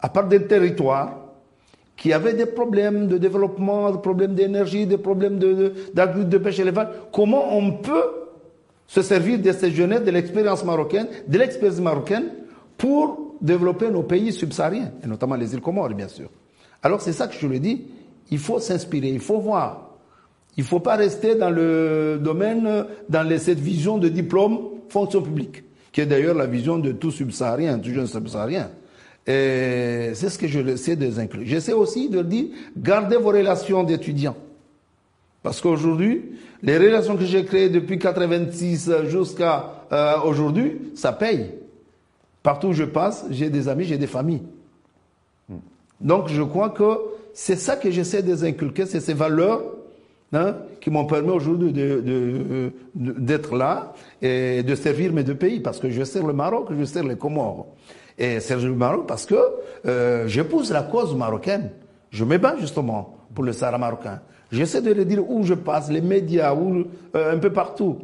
à 0.00 0.08
part 0.08 0.28
des 0.28 0.46
territoires 0.46 1.23
qui 1.96 2.12
avaient 2.12 2.34
des 2.34 2.46
problèmes 2.46 3.06
de 3.06 3.18
développement, 3.18 3.90
des 3.90 3.98
problèmes 3.98 4.34
d'énergie, 4.34 4.86
des 4.86 4.98
problèmes 4.98 5.38
d'agriculture, 5.38 6.24
de, 6.24 6.36
de, 6.36 6.38
pêche 6.38 6.58
élevage, 6.58 6.88
comment 7.12 7.56
on 7.56 7.72
peut 7.72 8.24
se 8.86 9.02
servir 9.02 9.38
de 9.38 9.52
ces 9.52 9.70
jeunesses, 9.70 10.02
de 10.02 10.10
l'expérience 10.10 10.64
marocaine, 10.64 11.06
de 11.26 11.38
l'expérience 11.38 11.80
marocaine, 11.80 12.24
pour 12.76 13.36
développer 13.40 13.90
nos 13.90 14.02
pays 14.02 14.32
subsahariens, 14.32 14.92
et 15.02 15.06
notamment 15.06 15.36
les 15.36 15.54
îles 15.54 15.60
Comores, 15.60 15.90
bien 15.90 16.08
sûr. 16.08 16.28
Alors 16.82 17.00
c'est 17.00 17.12
ça 17.12 17.28
que 17.28 17.34
je 17.34 17.46
le 17.46 17.58
dis, 17.58 17.86
il 18.30 18.38
faut 18.38 18.58
s'inspirer, 18.58 19.08
il 19.08 19.20
faut 19.20 19.38
voir. 19.38 19.90
Il 20.56 20.62
ne 20.62 20.68
faut 20.68 20.80
pas 20.80 20.96
rester 20.96 21.34
dans 21.34 21.50
le 21.50 22.18
domaine, 22.22 22.86
dans 23.08 23.38
cette 23.38 23.58
vision 23.58 23.98
de 23.98 24.08
diplôme 24.08 24.58
fonction 24.88 25.22
publique, 25.22 25.64
qui 25.92 26.00
est 26.00 26.06
d'ailleurs 26.06 26.34
la 26.34 26.46
vision 26.46 26.78
de 26.78 26.92
tout 26.92 27.10
subsaharien, 27.10 27.78
tout 27.78 27.90
jeune 27.90 28.06
subsaharien. 28.06 28.70
Et 29.26 30.10
c'est 30.14 30.28
ce 30.28 30.38
que 30.38 30.46
je 30.46 30.60
de 30.60 31.04
les 31.04 31.18
inclure. 31.18 31.42
J'essaie 31.44 31.72
aussi 31.72 32.08
de 32.10 32.22
dire, 32.22 32.46
gardez 32.76 33.16
vos 33.16 33.30
relations 33.30 33.82
d'étudiants. 33.82 34.36
Parce 35.42 35.60
qu'aujourd'hui, 35.60 36.22
les 36.62 36.78
relations 36.78 37.16
que 37.16 37.24
j'ai 37.24 37.44
créées 37.44 37.68
depuis 37.68 37.98
86 37.98 38.90
jusqu'à 39.08 39.84
euh, 39.92 40.20
aujourd'hui, 40.24 40.92
ça 40.94 41.12
paye. 41.12 41.50
Partout 42.42 42.68
où 42.68 42.72
je 42.72 42.84
passe, 42.84 43.26
j'ai 43.30 43.50
des 43.50 43.68
amis, 43.68 43.84
j'ai 43.84 43.98
des 43.98 44.06
familles. 44.06 44.42
Donc 46.00 46.28
je 46.28 46.42
crois 46.42 46.70
que 46.70 46.98
c'est 47.32 47.56
ça 47.56 47.76
que 47.76 47.90
j'essaie 47.90 48.22
de 48.22 48.30
les 48.30 48.44
inculquer, 48.44 48.86
c'est 48.86 49.00
ces 49.00 49.14
valeurs 49.14 49.62
hein, 50.32 50.56
qui 50.80 50.90
m'ont 50.90 51.06
permis 51.06 51.30
aujourd'hui 51.30 51.72
d'être 51.72 53.52
de, 53.52 53.58
là 53.58 53.94
et 54.20 54.62
de 54.62 54.74
servir 54.74 55.12
mes 55.12 55.24
deux 55.24 55.34
pays, 55.34 55.60
parce 55.60 55.78
que 55.78 55.90
je 55.90 56.04
sers 56.04 56.26
le 56.26 56.32
Maroc, 56.32 56.68
je 56.78 56.84
sers 56.84 57.04
les 57.04 57.16
Comores. 57.16 57.66
Et 58.16 58.40
servir 58.40 58.68
le 58.68 58.76
Maroc 58.76 59.06
parce 59.08 59.26
que 59.26 59.34
euh, 59.86 60.26
j'épouse 60.28 60.72
la 60.72 60.82
cause 60.82 61.14
marocaine. 61.16 61.70
Je 62.10 62.24
me 62.24 62.38
bats 62.38 62.56
justement 62.60 63.16
pour 63.34 63.44
le 63.44 63.52
Sahara 63.52 63.78
marocain. 63.78 64.20
J'essaie 64.52 64.82
de 64.82 64.92
le 64.92 65.04
dire 65.04 65.28
où 65.28 65.42
je 65.42 65.54
passe, 65.54 65.90
les 65.90 66.00
médias, 66.00 66.54
où, 66.54 66.84
euh, 67.16 67.34
un 67.34 67.38
peu 67.38 67.52
partout. 67.52 67.98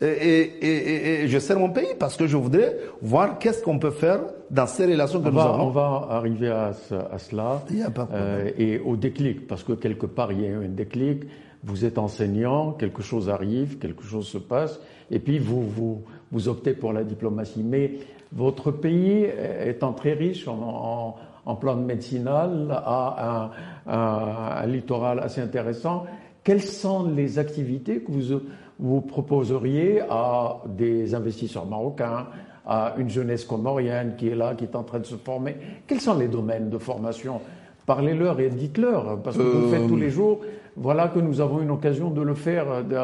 Et, 0.00 0.06
et, 0.06 1.22
et, 1.22 1.28
je 1.28 1.38
sers 1.38 1.58
mon 1.58 1.70
pays 1.70 1.94
parce 1.98 2.16
que 2.16 2.26
je 2.26 2.36
voudrais 2.36 2.76
voir 3.00 3.38
qu'est-ce 3.38 3.62
qu'on 3.62 3.78
peut 3.78 3.90
faire 3.90 4.20
dans 4.50 4.66
ces 4.66 4.84
relations 4.84 5.22
que 5.22 5.28
on 5.28 5.32
nous 5.32 5.38
va, 5.38 5.44
avons. 5.44 5.64
On 5.64 5.70
va 5.70 6.06
arriver 6.10 6.50
à, 6.50 6.72
à 7.10 7.18
cela 7.18 7.62
il 7.70 7.78
y 7.78 7.82
a 7.82 7.90
pas 7.90 8.06
euh, 8.12 8.50
et 8.58 8.78
au 8.78 8.96
déclic, 8.96 9.46
parce 9.46 9.64
que 9.64 9.72
quelque 9.72 10.04
part 10.04 10.32
il 10.32 10.42
y 10.42 10.44
a 10.44 10.48
eu 10.48 10.64
un 10.66 10.68
déclic. 10.68 11.24
Vous 11.64 11.86
êtes 11.86 11.96
enseignant, 11.98 12.72
quelque 12.72 13.02
chose 13.02 13.30
arrive, 13.30 13.78
quelque 13.78 14.04
chose 14.04 14.26
se 14.26 14.38
passe, 14.38 14.78
et 15.10 15.18
puis 15.18 15.38
vous, 15.38 15.62
vous, 15.62 16.04
vous 16.30 16.48
optez 16.48 16.74
pour 16.74 16.92
la 16.92 17.02
diplomatie. 17.02 17.64
Mais 17.64 17.92
votre 18.36 18.70
pays 18.70 19.26
étant 19.64 19.92
très 19.92 20.12
riche 20.12 20.46
en, 20.46 20.58
en, 20.60 21.16
en 21.46 21.54
plantes 21.56 21.84
médicinales, 21.84 22.68
a 22.70 23.50
un, 23.86 23.92
un, 23.92 24.62
un, 24.62 24.66
littoral 24.66 25.20
assez 25.20 25.40
intéressant. 25.40 26.04
Quelles 26.44 26.62
sont 26.62 27.08
les 27.08 27.38
activités 27.38 28.00
que 28.00 28.12
vous, 28.12 28.40
vous 28.78 29.00
proposeriez 29.00 30.02
à 30.10 30.58
des 30.66 31.14
investisseurs 31.14 31.66
marocains, 31.66 32.26
à 32.66 32.94
une 32.98 33.08
jeunesse 33.08 33.44
comorienne 33.44 34.14
qui 34.18 34.28
est 34.28 34.34
là, 34.34 34.54
qui 34.54 34.64
est 34.64 34.76
en 34.76 34.82
train 34.82 34.98
de 34.98 35.06
se 35.06 35.14
former? 35.16 35.56
Quels 35.86 36.00
sont 36.00 36.18
les 36.18 36.28
domaines 36.28 36.68
de 36.68 36.78
formation? 36.78 37.40
Parlez-leur 37.86 38.38
et 38.40 38.50
dites-leur, 38.50 39.22
parce 39.22 39.36
que 39.36 39.42
vous 39.42 39.62
le 39.62 39.68
faites 39.68 39.88
tous 39.88 39.96
les 39.96 40.10
jours. 40.10 40.40
Voilà 40.76 41.08
que 41.08 41.20
nous 41.20 41.40
avons 41.40 41.62
une 41.62 41.70
occasion 41.70 42.10
de 42.10 42.20
le 42.20 42.34
faire 42.34 42.84
de, 42.84 42.98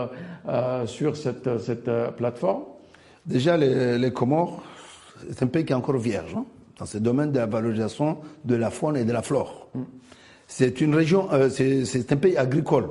euh, 0.48 0.86
sur 0.86 1.16
cette, 1.16 1.58
cette 1.58 1.88
plateforme. 2.16 2.62
Déjà, 3.24 3.56
les, 3.56 3.96
les 3.98 4.12
Comores, 4.12 4.62
c'est 5.30 5.42
un 5.42 5.46
pays 5.46 5.64
qui 5.64 5.72
est 5.72 5.76
encore 5.76 5.96
vierge 5.98 6.34
hein, 6.36 6.44
dans 6.78 6.86
ce 6.86 6.98
domaine 6.98 7.32
de 7.32 7.38
la 7.38 7.46
valorisation 7.46 8.18
de 8.44 8.54
la 8.54 8.70
faune 8.70 8.96
et 8.96 9.04
de 9.04 9.12
la 9.12 9.22
flore. 9.22 9.68
C'est 10.46 10.80
une 10.80 10.94
région, 10.94 11.28
euh, 11.32 11.48
c'est 11.48 12.12
un 12.12 12.16
pays 12.16 12.36
agricole, 12.36 12.88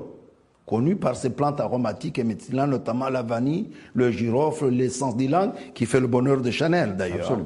connu 0.66 0.96
par 0.96 1.16
ses 1.16 1.32
plantes 1.32 1.60
aromatiques 1.60 2.18
et 2.20 2.24
médicinales, 2.24 2.70
notamment 2.70 3.10
la 3.10 3.22
vanille, 3.22 3.70
le 3.94 4.10
girofle, 4.12 4.70
l'essence 4.70 5.16
d'ylang, 5.16 5.52
qui 5.74 5.86
fait 5.86 6.00
le 6.00 6.08
bonheur 6.08 6.42
de 6.42 6.52
Chanel 6.52 6.96
d'ailleurs. 6.96 7.38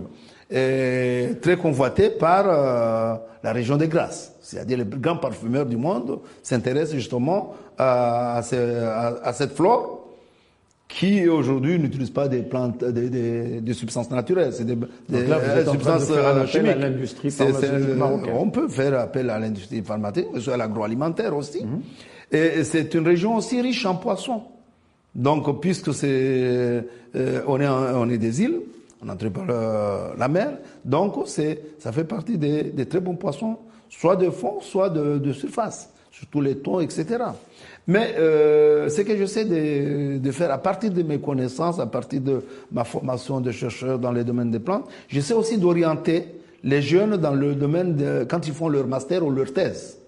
Et 0.50 1.32
très 1.42 1.58
convoité 1.58 2.12
par 2.12 2.46
euh, 2.48 3.16
la 3.44 3.52
région 3.52 3.78
des 3.78 3.88
Grâces, 3.88 4.34
c'est-à-dire 4.42 4.78
les 4.78 4.86
grands 4.86 5.18
parfumeurs 5.18 5.66
du 5.66 5.76
monde 5.76 6.20
s'intéressent 6.44 6.94
justement 6.96 7.54
à, 7.78 8.38
à, 8.38 9.08
à 9.28 9.34
cette 9.34 9.54
flore 9.54 10.05
qui 10.96 11.28
aujourd'hui 11.28 11.78
n'utilisent 11.78 12.10
pas 12.22 12.30
des 12.30 12.42
plantes, 12.42 12.84
des, 12.84 13.10
des, 13.10 13.60
des 13.60 13.74
substances 13.74 14.10
naturelles, 14.12 14.54
c'est 14.54 14.64
des, 14.64 14.78
des 15.10 15.28
là, 15.28 15.40
vous 15.40 15.60
êtes 15.60 15.70
substances 15.70 16.08
de 16.08 16.14
appel 16.16 16.48
chimiques. 16.48 16.72
à 16.72 16.76
l'industrie 16.76 17.32
pharmaceutique 17.32 17.96
marocaine. 17.98 18.34
On 18.38 18.50
peut 18.50 18.70
faire 18.70 18.98
appel 19.00 19.30
à 19.30 19.38
l'industrie 19.38 19.82
pharmaceutique, 19.82 20.28
mais 20.34 20.54
à 20.54 20.58
l'agroalimentaire 20.58 21.36
aussi. 21.36 21.64
Mm 21.66 21.68
-hmm. 21.68 22.38
Et 22.38 22.64
c'est 22.64 22.94
une 22.94 23.06
région 23.06 23.36
aussi 23.36 23.62
riche 23.62 23.86
en 23.86 23.96
poissons. 23.96 24.42
Donc, 25.14 25.44
puisque 25.62 25.94
c'est, 25.94 26.08
euh, 27.16 27.42
on 27.48 27.58
est, 27.60 27.68
on 28.04 28.10
est 28.10 28.18
des 28.18 28.36
îles, 28.46 28.60
on 29.04 29.10
entre 29.10 29.30
par 29.30 29.46
le, 29.46 29.60
la 30.18 30.28
mer, 30.28 30.50
donc 30.84 31.12
c'est, 31.26 31.54
ça 31.84 31.92
fait 31.92 32.04
partie 32.16 32.38
des, 32.38 32.64
des, 32.78 32.86
très 32.86 33.02
bons 33.02 33.16
poissons, 33.16 33.58
soit 33.90 34.16
de 34.16 34.30
fond, 34.30 34.56
soit 34.62 34.90
de, 34.90 35.18
de 35.28 35.32
surface, 35.34 35.90
surtout 36.18 36.40
les 36.40 36.56
thons, 36.56 36.80
etc. 36.80 37.06
Mais 37.88 38.16
euh, 38.18 38.88
ce 38.90 39.02
que 39.02 39.18
j'essaie 39.18 39.46
de, 39.46 40.18
de, 40.18 40.32
faire 40.32 40.52
à 40.52 40.58
partir 40.58 40.92
de 40.92 41.04
mes 41.04 41.20
connaissances, 41.20 41.80
à 41.80 41.86
partir 41.86 42.22
de 42.22 42.42
ma 42.72 42.86
formation 42.86 43.42
de 43.42 43.52
chercheur 43.52 44.00
dans 44.00 44.12
les 44.14 44.24
domaines 44.24 44.50
des 44.50 44.60
plantes, 44.60 44.88
j'essaie 45.10 45.34
aussi 45.34 45.58
d'orienter 45.58 46.28
les 46.64 46.82
jeunes 46.82 47.18
dans 47.18 47.34
le 47.34 47.54
domaine 47.54 47.96
de, 47.96 48.26
quand 48.30 48.48
ils 48.48 48.54
font 48.54 48.70
leur 48.70 48.88
master 48.88 49.26
ou 49.26 49.30
leur 49.30 49.52
thèse. 49.52 50.00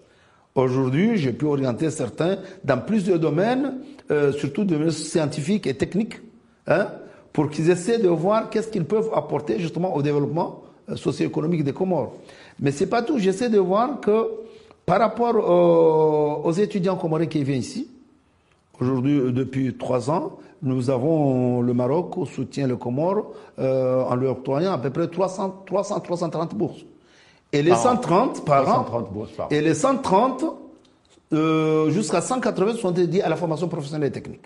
Aujourd'hui, 0.55 1.17
j'ai 1.17 1.33
pu 1.33 1.45
orienter 1.45 1.91
certains 1.91 2.37
dans 2.63 2.79
plusieurs 2.79 3.19
domaines, 3.19 3.79
euh, 4.09 4.31
surtout 4.31 4.63
domaines 4.63 4.91
scientifiques 4.91 5.67
et 5.67 5.75
techniques, 5.75 6.19
hein, 6.67 6.87
pour 7.33 7.49
qu'ils 7.49 7.69
essaient 7.69 7.99
de 7.99 8.07
voir 8.07 8.49
qu'est-ce 8.49 8.69
qu'ils 8.69 8.85
peuvent 8.85 9.11
apporter 9.13 9.59
justement 9.59 9.93
au 9.93 10.01
développement 10.01 10.63
euh, 10.89 10.95
socio-économique 10.95 11.65
des 11.65 11.73
Comores. 11.73 12.15
Mais 12.59 12.71
c'est 12.71 12.87
pas 12.87 13.03
tout. 13.03 13.19
J'essaie 13.19 13.49
de 13.49 13.59
voir 13.59 13.99
que 13.99 14.46
par 14.87 14.99
rapport 14.99 15.35
aux, 15.35 16.47
aux 16.47 16.51
étudiants 16.53 16.95
comoriens 16.95 17.27
qui 17.27 17.43
viennent 17.43 17.59
ici, 17.59 17.89
aujourd'hui, 18.79 19.33
depuis 19.33 19.75
trois 19.77 20.09
ans, 20.09 20.37
nous 20.63 20.89
avons 20.89 21.61
le 21.61 21.73
Maroc 21.73 22.15
soutient 22.33 22.67
le 22.67 22.77
Comore 22.77 23.33
euh, 23.59 24.01
en 24.03 24.15
lui 24.15 24.27
octroyant 24.27 24.71
à 24.71 24.77
peu 24.77 24.89
près 24.89 25.09
300, 25.09 25.63
300 25.65 25.99
330 25.99 26.55
bourses. 26.55 26.85
Et 27.51 27.61
les 27.61 27.71
Par 27.71 27.79
an. 27.79 27.83
130 27.83 28.45
par 28.45 28.63
330 28.63 28.93
an, 28.93 29.11
bourses 29.11 29.31
par 29.31 29.47
et 29.51 29.59
les 29.61 29.73
130 29.73 30.45
euh, 31.33 31.89
jusqu'à 31.89 32.21
180 32.21 32.75
sont 32.77 32.91
dédiés 32.91 33.21
à 33.21 33.29
la 33.29 33.35
formation 33.35 33.67
professionnelle 33.67 34.07
et 34.07 34.11
technique. 34.11 34.45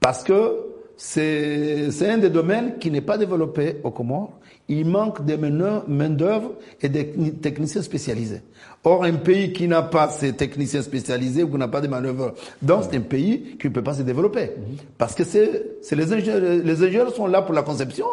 Parce 0.00 0.24
que 0.24 0.58
c'est 0.96 1.92
c'est 1.92 2.10
un 2.10 2.18
des 2.18 2.30
domaines 2.30 2.78
qui 2.78 2.90
n'est 2.90 3.00
pas 3.00 3.16
développé 3.16 3.76
au 3.84 3.92
Comores. 3.92 4.32
Il 4.72 4.86
manque 4.86 5.24
de 5.24 5.36
main-d'œuvre 5.36 6.52
et 6.80 6.88
des 6.88 7.12
techniciens 7.42 7.82
spécialisés. 7.82 8.40
Or, 8.84 9.04
un 9.04 9.12
pays 9.14 9.52
qui 9.52 9.68
n'a 9.68 9.82
pas 9.82 10.08
ces 10.08 10.32
techniciens 10.32 10.80
spécialisés 10.80 11.42
ou 11.42 11.48
qui 11.48 11.58
n'a 11.58 11.68
pas 11.68 11.82
de 11.82 11.88
manœuvres, 11.88 12.32
donc 12.62 12.84
c'est 12.90 12.96
un 12.96 13.00
pays 13.00 13.56
qui 13.60 13.68
ne 13.68 13.72
peut 13.72 13.82
pas 13.82 13.94
se 13.94 14.02
développer. 14.02 14.50
Parce 14.96 15.14
que 15.14 15.24
c'est 15.24 15.76
c'est 15.82 15.94
les 15.94 16.12
ingénieurs, 16.12 16.40
les 16.40 16.82
ingénieurs 16.82 17.14
sont 17.14 17.26
là 17.26 17.42
pour 17.42 17.54
la 17.54 17.62
conception, 17.62 18.06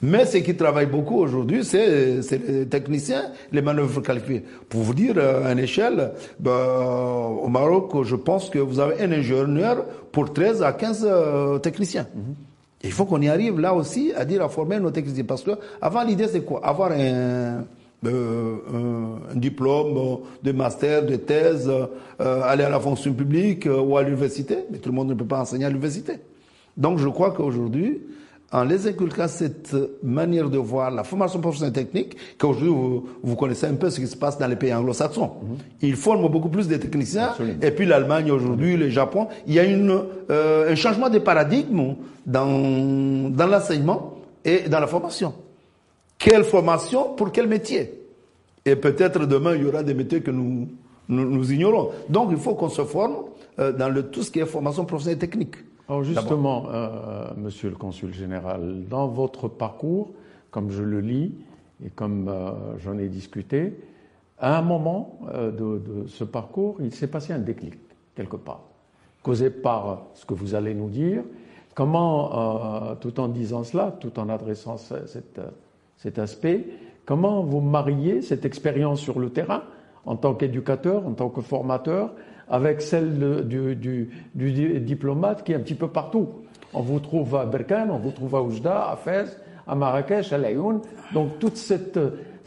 mais 0.00 0.24
ce 0.26 0.38
qui 0.38 0.54
travaille 0.54 0.86
beaucoup 0.86 1.18
aujourd'hui, 1.18 1.64
c'est 1.64 2.22
c'est 2.22 2.46
les 2.46 2.66
techniciens, 2.66 3.32
les 3.50 3.62
manœuvres 3.62 4.00
qualifiées. 4.00 4.44
Pour 4.68 4.82
vous 4.82 4.94
dire, 4.94 5.18
à 5.18 5.50
une 5.52 5.58
échelle, 5.58 6.12
ben, 6.38 6.52
au 7.42 7.48
Maroc, 7.48 8.04
je 8.04 8.14
pense 8.16 8.48
que 8.48 8.60
vous 8.60 8.78
avez 8.78 9.02
un 9.02 9.10
ingénieur 9.10 9.84
pour 10.12 10.32
13 10.32 10.62
à 10.62 10.72
15 10.72 11.06
euh, 11.10 11.58
Il 12.84 12.92
faut 12.92 13.04
qu'on 13.04 13.20
y 13.20 13.28
arrive 13.28 13.58
là 13.58 13.74
aussi 13.74 14.12
à 14.14 14.24
dire 14.24 14.42
à 14.42 14.48
former 14.48 14.78
nos 14.78 14.90
techniciens. 14.90 15.24
Parce 15.24 15.42
que 15.42 15.52
avant 15.80 16.02
l'idée 16.02 16.28
c'est 16.28 16.44
quoi? 16.44 16.64
Avoir 16.64 16.92
un, 16.92 17.64
euh, 18.04 18.56
un 19.32 19.36
diplôme 19.36 19.96
euh, 19.96 20.16
de 20.42 20.52
master, 20.52 21.04
de 21.06 21.16
thèse, 21.16 21.68
euh, 21.68 22.42
aller 22.42 22.64
à 22.64 22.70
la 22.70 22.78
fonction 22.80 23.12
publique 23.12 23.66
euh, 23.66 23.80
ou 23.80 23.96
à 23.96 24.02
l'université. 24.02 24.58
Mais 24.70 24.78
tout 24.78 24.90
le 24.90 24.94
monde 24.94 25.08
ne 25.08 25.14
peut 25.14 25.24
pas 25.24 25.40
enseigner 25.40 25.64
à 25.64 25.68
l'université. 25.68 26.14
Donc 26.76 26.98
je 26.98 27.08
crois 27.08 27.30
qu'aujourd'hui, 27.32 28.02
en 28.52 28.64
les 28.64 28.86
inculquant 28.86 29.26
cette 29.28 29.74
manière 30.02 30.48
de 30.48 30.58
voir 30.58 30.90
la 30.90 31.02
formation 31.04 31.40
professionnelle 31.40 31.72
technique, 31.72 32.16
qu'aujourd'hui 32.38 32.68
vous, 32.68 33.08
vous, 33.22 33.36
connaissez 33.36 33.66
un 33.66 33.74
peu 33.74 33.90
ce 33.90 33.98
qui 34.00 34.06
se 34.06 34.16
passe 34.16 34.38
dans 34.38 34.46
les 34.46 34.56
pays 34.56 34.72
anglo-saxons. 34.72 35.30
Ils 35.82 35.96
forment 35.96 36.28
beaucoup 36.28 36.48
plus 36.48 36.68
de 36.68 36.76
techniciens. 36.76 37.30
Absolument. 37.30 37.58
Et 37.60 37.70
puis 37.72 37.86
l'Allemagne 37.86 38.30
aujourd'hui, 38.30 38.76
le 38.76 38.88
Japon, 38.88 39.28
il 39.46 39.54
y 39.54 39.58
a 39.58 39.64
une, 39.64 40.00
euh, 40.30 40.72
un 40.72 40.74
changement 40.76 41.10
de 41.10 41.18
paradigme 41.18 41.96
dans, 42.24 43.30
dans 43.30 43.46
l'enseignement 43.46 44.14
et 44.44 44.68
dans 44.68 44.80
la 44.80 44.86
formation. 44.86 45.34
Quelle 46.18 46.44
formation 46.44 47.14
pour 47.14 47.32
quel 47.32 47.48
métier? 47.48 47.92
Et 48.64 48.76
peut-être 48.76 49.26
demain, 49.26 49.54
il 49.56 49.62
y 49.62 49.66
aura 49.66 49.82
des 49.82 49.94
métiers 49.94 50.20
que 50.20 50.30
nous, 50.30 50.68
nous, 51.08 51.28
nous 51.28 51.52
ignorons. 51.52 51.90
Donc 52.08 52.28
il 52.30 52.38
faut 52.38 52.54
qu'on 52.54 52.68
se 52.68 52.82
forme 52.84 53.16
euh, 53.58 53.72
dans 53.72 53.88
le, 53.88 54.04
tout 54.04 54.22
ce 54.22 54.30
qui 54.30 54.38
est 54.38 54.46
formation 54.46 54.84
professionnelle 54.84 55.18
technique. 55.18 55.56
Alors 55.88 56.02
justement, 56.02 56.66
euh, 56.72 57.28
Monsieur 57.36 57.70
le 57.70 57.76
Consul 57.76 58.12
général, 58.12 58.84
dans 58.88 59.06
votre 59.06 59.46
parcours, 59.46 60.10
comme 60.50 60.70
je 60.70 60.82
le 60.82 61.00
lis 61.00 61.32
et 61.84 61.90
comme 61.90 62.28
euh, 62.28 62.50
j'en 62.78 62.98
ai 62.98 63.08
discuté, 63.08 63.78
à 64.38 64.58
un 64.58 64.62
moment 64.62 65.20
euh, 65.32 65.52
de, 65.52 65.78
de, 65.78 66.06
ce 66.08 66.24
parcours, 66.24 66.76
il 66.80 66.92
s'est 66.92 67.06
passé 67.06 67.32
un 67.32 67.38
déclic 67.38 67.74
quelque 68.16 68.36
part, 68.36 68.62
causé 69.22 69.48
par 69.50 70.06
ce 70.14 70.26
que 70.26 70.34
vous 70.34 70.56
allez 70.56 70.74
nous 70.74 70.88
dire. 70.88 71.22
Comment, 71.74 72.96
tout 73.02 73.20
en 73.20 73.28
disant 73.28 73.62
cela, 73.62 73.94
tout 74.00 74.18
en 74.18 74.30
adressant 74.30 74.78
cette, 74.78 75.42
cet 75.98 76.18
aspect, 76.18 76.64
comment 77.04 77.42
vous 77.42 77.60
mariez 77.60 78.22
cette 78.22 78.46
expérience 78.46 78.98
sur 78.98 79.18
le 79.18 79.28
terrain 79.28 79.62
en 80.06 80.16
tant 80.16 80.32
qu'éducateur, 80.32 81.06
en 81.06 81.12
tant 81.12 81.28
que 81.28 81.42
formateur, 81.42 82.12
avec 82.48 82.82
celle 82.82 83.46
du, 83.46 84.10
diplomate 84.80 85.44
qui 85.44 85.52
est 85.52 85.56
un 85.56 85.60
petit 85.60 85.74
peu 85.74 85.88
partout. 85.88 86.28
On 86.72 86.80
vous 86.80 87.00
trouve 87.00 87.36
à 87.36 87.46
Berkane, 87.46 87.90
on 87.90 87.98
vous 87.98 88.10
trouve 88.10 88.34
à 88.36 88.42
Oujda, 88.42 88.90
à 88.90 88.96
Fès, 88.96 89.36
à 89.66 89.74
Marrakech, 89.74 90.32
à 90.32 90.38
Laayoune. 90.38 90.80
Donc 91.12 91.38
toute 91.38 91.56
cette, 91.56 91.98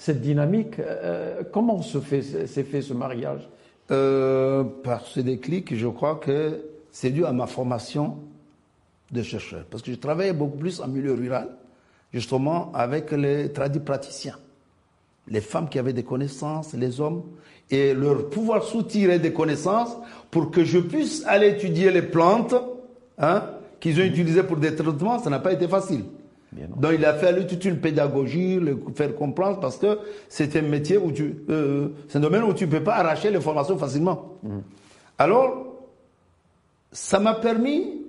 dynamique, 0.08 0.80
euh, 0.80 1.42
comment 1.52 1.82
s'est 1.82 2.00
fait 2.02 2.82
ce 2.82 2.94
mariage? 2.94 3.50
Euh, 3.92 4.64
Par 4.84 5.06
ce 5.06 5.20
déclic, 5.20 5.76
je 5.76 5.88
crois 5.88 6.16
que 6.16 6.62
c'est 6.92 7.10
dû 7.10 7.26
à 7.26 7.32
ma 7.32 7.48
formation 7.48 8.18
de 9.12 9.22
chercheur. 9.22 9.66
Parce 9.70 9.84
que 9.84 9.92
je 9.92 9.98
travaillais 9.98 10.34
beaucoup 10.34 10.58
plus 10.58 10.80
en 10.80 10.88
milieu 10.88 11.14
rural, 11.14 11.50
justement 12.14 12.72
avec 12.74 13.12
les 13.12 13.52
tradis 13.52 13.80
praticiens. 13.80 14.38
Les 15.28 15.42
femmes 15.42 15.70
qui 15.70 15.78
avaient 15.80 15.94
des 15.94 16.04
connaissances, 16.04 16.74
les 16.74 17.00
hommes 17.02 17.24
et 17.72 17.94
leur 17.94 18.30
pouvoir 18.30 18.64
soutirer 18.64 19.20
des 19.20 19.32
connaissances 19.32 19.96
pour 20.32 20.52
que 20.52 20.64
je 20.64 20.80
puisse 20.80 21.24
aller 21.28 21.50
étudier 21.50 21.92
les 21.92 22.02
plantes 22.02 22.56
hein, 23.18 23.44
qu'ils 23.80 24.00
ont 24.00 24.04
utilisées 24.04 24.44
pour 24.44 24.58
des 24.58 24.76
traitements, 24.76 25.20
ça 25.20 25.30
n'a 25.30 25.40
pas 25.40 25.54
été 25.54 25.68
facile. 25.68 26.04
Donc 26.52 26.94
il 26.96 27.06
a 27.06 27.14
fallu 27.14 27.46
toute 27.46 27.64
une 27.66 27.78
pédagogie, 27.78 28.60
le 28.60 28.80
faire 28.96 29.16
comprendre, 29.16 29.60
parce 29.60 29.78
que 29.78 30.00
c'est 30.28 30.56
un 30.56 30.64
métier 30.64 30.98
où 30.98 31.12
tu, 31.12 31.36
euh, 31.50 31.90
c'est 32.08 32.18
un 32.18 32.22
domaine 32.22 32.44
où 32.44 32.54
tu 32.54 32.66
ne 32.66 32.72
peux 32.72 32.84
pas 32.84 32.96
arracher 32.96 33.30
l'information 33.30 33.78
facilement. 33.78 34.34
Mhm. 34.42 34.64
Alors, 35.20 35.76
ça 36.92 37.20
m'a 37.20 37.36
permis 37.36 38.02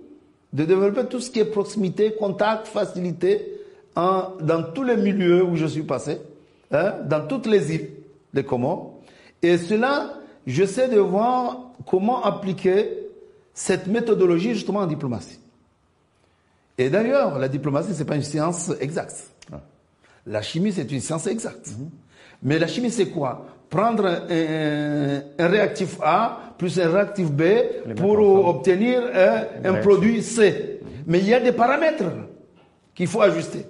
de 0.52 0.64
développer 0.64 1.04
tout 1.04 1.20
ce 1.20 1.30
qui 1.30 1.40
est 1.40 1.44
proximité, 1.44 2.14
contact, 2.18 2.66
facilité, 2.66 3.60
en, 3.94 4.30
dans 4.40 4.62
tous 4.72 4.84
les 4.84 4.96
milieux 4.96 5.44
où 5.44 5.56
je 5.56 5.66
suis 5.66 5.82
passé, 5.82 6.18
hein, 6.72 6.94
dans 7.04 7.26
toutes 7.26 7.46
les 7.46 7.74
îles 7.74 7.90
des 8.32 8.44
Comores. 8.44 8.89
Et 9.42 9.58
cela, 9.58 10.14
j'essaie 10.46 10.88
de 10.88 10.98
voir 10.98 11.72
comment 11.86 12.22
appliquer 12.22 12.98
cette 13.54 13.86
méthodologie 13.86 14.54
justement 14.54 14.80
en 14.80 14.86
diplomatie. 14.86 15.38
Et 16.78 16.88
d'ailleurs, 16.88 17.38
la 17.38 17.48
diplomatie, 17.48 17.90
c'est 17.94 18.04
pas 18.04 18.16
une 18.16 18.22
science 18.22 18.72
exacte. 18.80 19.30
La 20.26 20.42
chimie, 20.42 20.72
c'est 20.72 20.90
une 20.90 21.00
science 21.00 21.26
exacte. 21.26 21.70
Mais 22.42 22.58
la 22.58 22.66
chimie, 22.66 22.90
c'est 22.90 23.08
quoi? 23.08 23.46
Prendre 23.68 24.06
un, 24.06 25.46
réactif 25.46 25.98
A 26.02 26.54
plus 26.58 26.78
un 26.80 26.90
réactif 26.90 27.30
B 27.30 27.42
pour 27.96 28.18
obtenir 28.46 29.02
un, 29.64 29.74
produit 29.74 30.22
C. 30.22 30.80
Mais 31.06 31.18
il 31.18 31.28
y 31.28 31.34
a 31.34 31.40
des 31.40 31.52
paramètres 31.52 32.04
qu'il 32.94 33.06
faut 33.06 33.22
ajuster. 33.22 33.64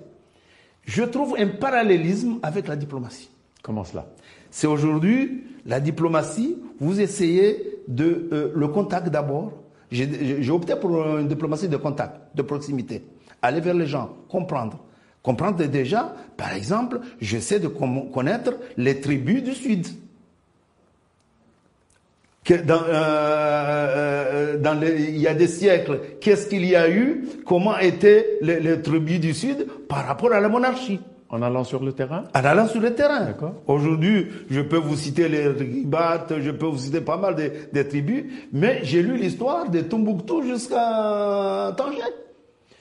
Je 0.85 1.05
trouve 1.05 1.37
un 1.39 1.47
parallélisme 1.49 2.39
avec 2.43 2.67
la 2.67 2.77
diplomatie. 2.77 3.31
Comment 3.63 3.85
cela? 3.85 4.07
C'est 4.51 4.67
aujourd'hui 4.67 5.45
la 5.67 5.81
diplomatie, 5.81 6.57
vous 6.79 7.01
essayez 7.01 7.81
de 7.89 8.29
euh, 8.33 8.53
le 8.55 8.69
contact 8.69 9.09
d'abord. 9.09 9.53
J'ai 9.91 10.51
opté 10.51 10.77
pour 10.77 11.19
une 11.19 11.27
diplomatie 11.27 11.69
de 11.69 11.77
contact, 11.77 12.15
de 12.37 12.43
proximité. 12.43 13.05
Aller 13.43 13.61
vers 13.61 13.75
les 13.75 13.87
gens, 13.87 14.15
comprendre. 14.29 14.79
Comprendre 15.23 15.65
déjà, 15.65 16.15
par 16.37 16.55
exemple, 16.55 17.01
j'essaie 17.21 17.59
de 17.59 17.69
connaître 17.69 18.53
les 18.77 19.01
tribus 19.01 19.43
du 19.43 19.53
Sud. 19.53 19.87
Euh, 22.51 22.57
euh, 24.65 24.97
il 24.99 25.19
y 25.19 25.29
a 25.29 25.35
des 25.35 25.47
siècles, 25.47 26.01
qu'est-ce 26.21 26.49
qu'il 26.49 26.65
y 26.65 26.75
a 26.75 26.91
eu? 26.91 27.29
Comment 27.45 27.79
étaient 27.79 28.39
les 28.41 28.81
tribus 28.81 29.21
du 29.21 29.35
Sud 29.35 29.67
par 29.89 30.07
rapport 30.07 30.33
à 30.33 30.41
la 30.41 30.49
monarchie? 30.49 31.01
En 31.31 31.43
allant 31.43 31.65
sur 31.65 31.83
le 31.83 31.93
terrain 31.93 32.25
En 32.35 32.45
allant 32.45 32.67
sur 32.67 32.81
le 32.81 32.95
terrain. 32.95 33.29
Aujourd'hui, 33.67 34.27
je 34.51 34.61
peux 34.61 34.77
vous 34.77 34.97
citer 34.97 35.29
les 35.29 35.47
Ribat, 35.49 36.27
je 36.41 36.51
peux 36.51 36.67
vous 36.67 36.79
citer 36.79 37.01
pas 37.01 37.17
mal 37.17 37.37
des, 37.37 37.89
tribus, 37.89 38.25
mais 38.53 38.81
j'ai 38.83 39.03
lu 39.03 39.17
l'histoire 39.17 39.71
de 39.71 39.81
Tombouctou 39.81 40.43
jusqu'à 40.43 41.73
Tanger. 41.77 41.99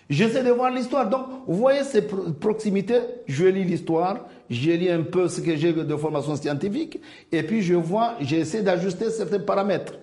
J'essaie 0.09 0.43
de 0.43 0.49
voir 0.49 0.71
l'histoire. 0.71 1.07
Donc, 1.07 1.25
vous 1.47 1.57
voyez 1.57 1.83
ces 1.83 2.01
proximités, 2.01 2.99
je 3.27 3.45
lis 3.45 3.63
l'histoire, 3.63 4.25
je 4.49 4.71
lis 4.71 4.89
un 4.89 5.03
peu 5.03 5.27
ce 5.27 5.41
que 5.41 5.55
j'ai 5.55 5.71
de 5.71 5.95
formation 5.95 6.35
scientifique, 6.35 6.99
et 7.31 7.43
puis 7.43 7.61
je 7.61 7.75
vois, 7.75 8.15
j'essaie 8.19 8.63
d'ajuster 8.63 9.11
certains 9.11 9.39
paramètres. 9.39 9.93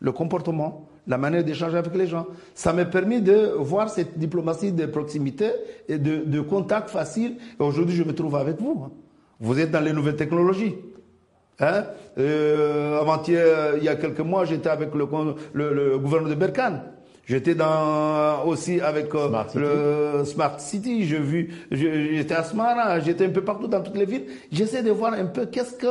Le 0.00 0.10
comportement, 0.10 0.88
la 1.06 1.18
manière 1.18 1.44
d'échanger 1.44 1.76
avec 1.76 1.94
les 1.94 2.06
gens. 2.06 2.26
Ça 2.54 2.72
m'a 2.72 2.84
permis 2.84 3.20
de 3.20 3.54
voir 3.58 3.90
cette 3.90 4.18
diplomatie 4.18 4.72
de 4.72 4.86
proximité 4.86 5.50
et 5.88 5.98
de, 5.98 6.40
contact 6.40 6.90
facile. 6.90 7.36
Et 7.58 7.62
aujourd'hui, 7.62 7.96
je 7.96 8.04
me 8.04 8.14
trouve 8.14 8.36
avec 8.36 8.60
vous. 8.60 8.84
Hein. 8.86 8.90
Vous 9.40 9.58
êtes 9.58 9.70
dans 9.70 9.80
les 9.80 9.92
nouvelles 9.92 10.16
technologies. 10.16 10.76
Hein? 11.60 11.84
Euh, 12.18 13.00
avant-hier, 13.00 13.76
il 13.78 13.84
y 13.84 13.88
a 13.88 13.96
quelques 13.96 14.20
mois, 14.20 14.44
j'étais 14.44 14.68
avec 14.68 14.94
le, 14.94 15.06
gouverneur 15.98 16.30
de 16.30 16.34
Berkane. 16.34 16.82
J'étais 17.24 17.54
dans 17.54 18.44
aussi 18.46 18.80
avec 18.80 19.14
euh, 19.14 19.28
le 19.54 20.24
Smart 20.24 20.58
City. 20.58 21.06
Je 21.06 21.16
vu, 21.16 21.54
j'étais 21.70 22.34
à 22.34 22.42
Smara, 22.42 22.98
j'étais 23.00 23.26
un 23.26 23.30
peu 23.30 23.42
partout 23.42 23.68
dans 23.68 23.80
toutes 23.80 23.96
les 23.96 24.06
villes. 24.06 24.26
J'essaie 24.50 24.82
de 24.82 24.90
voir 24.90 25.12
un 25.14 25.26
peu 25.26 25.46
qu'est-ce 25.46 25.74
que 25.74 25.86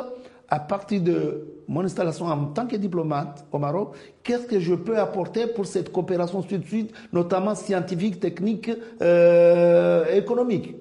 à 0.50 0.60
partir 0.60 1.02
de 1.02 1.48
mon 1.72 1.86
installation 1.86 2.26
en 2.26 2.48
tant 2.48 2.68
que 2.68 2.76
diplomate 2.76 3.46
au 3.50 3.58
Maroc, 3.58 3.96
qu'est-ce 4.24 4.46
que 4.46 4.60
je 4.60 4.76
peux 4.76 5.00
apporter 5.00 5.48
pour 5.48 5.66
cette 5.66 5.90
coopération 5.90 6.42
sud-sud, 6.42 6.92
notamment 7.14 7.56
scientifique, 7.56 8.20
technique, 8.20 8.70
euh, 9.02 10.06
économique? 10.14 10.76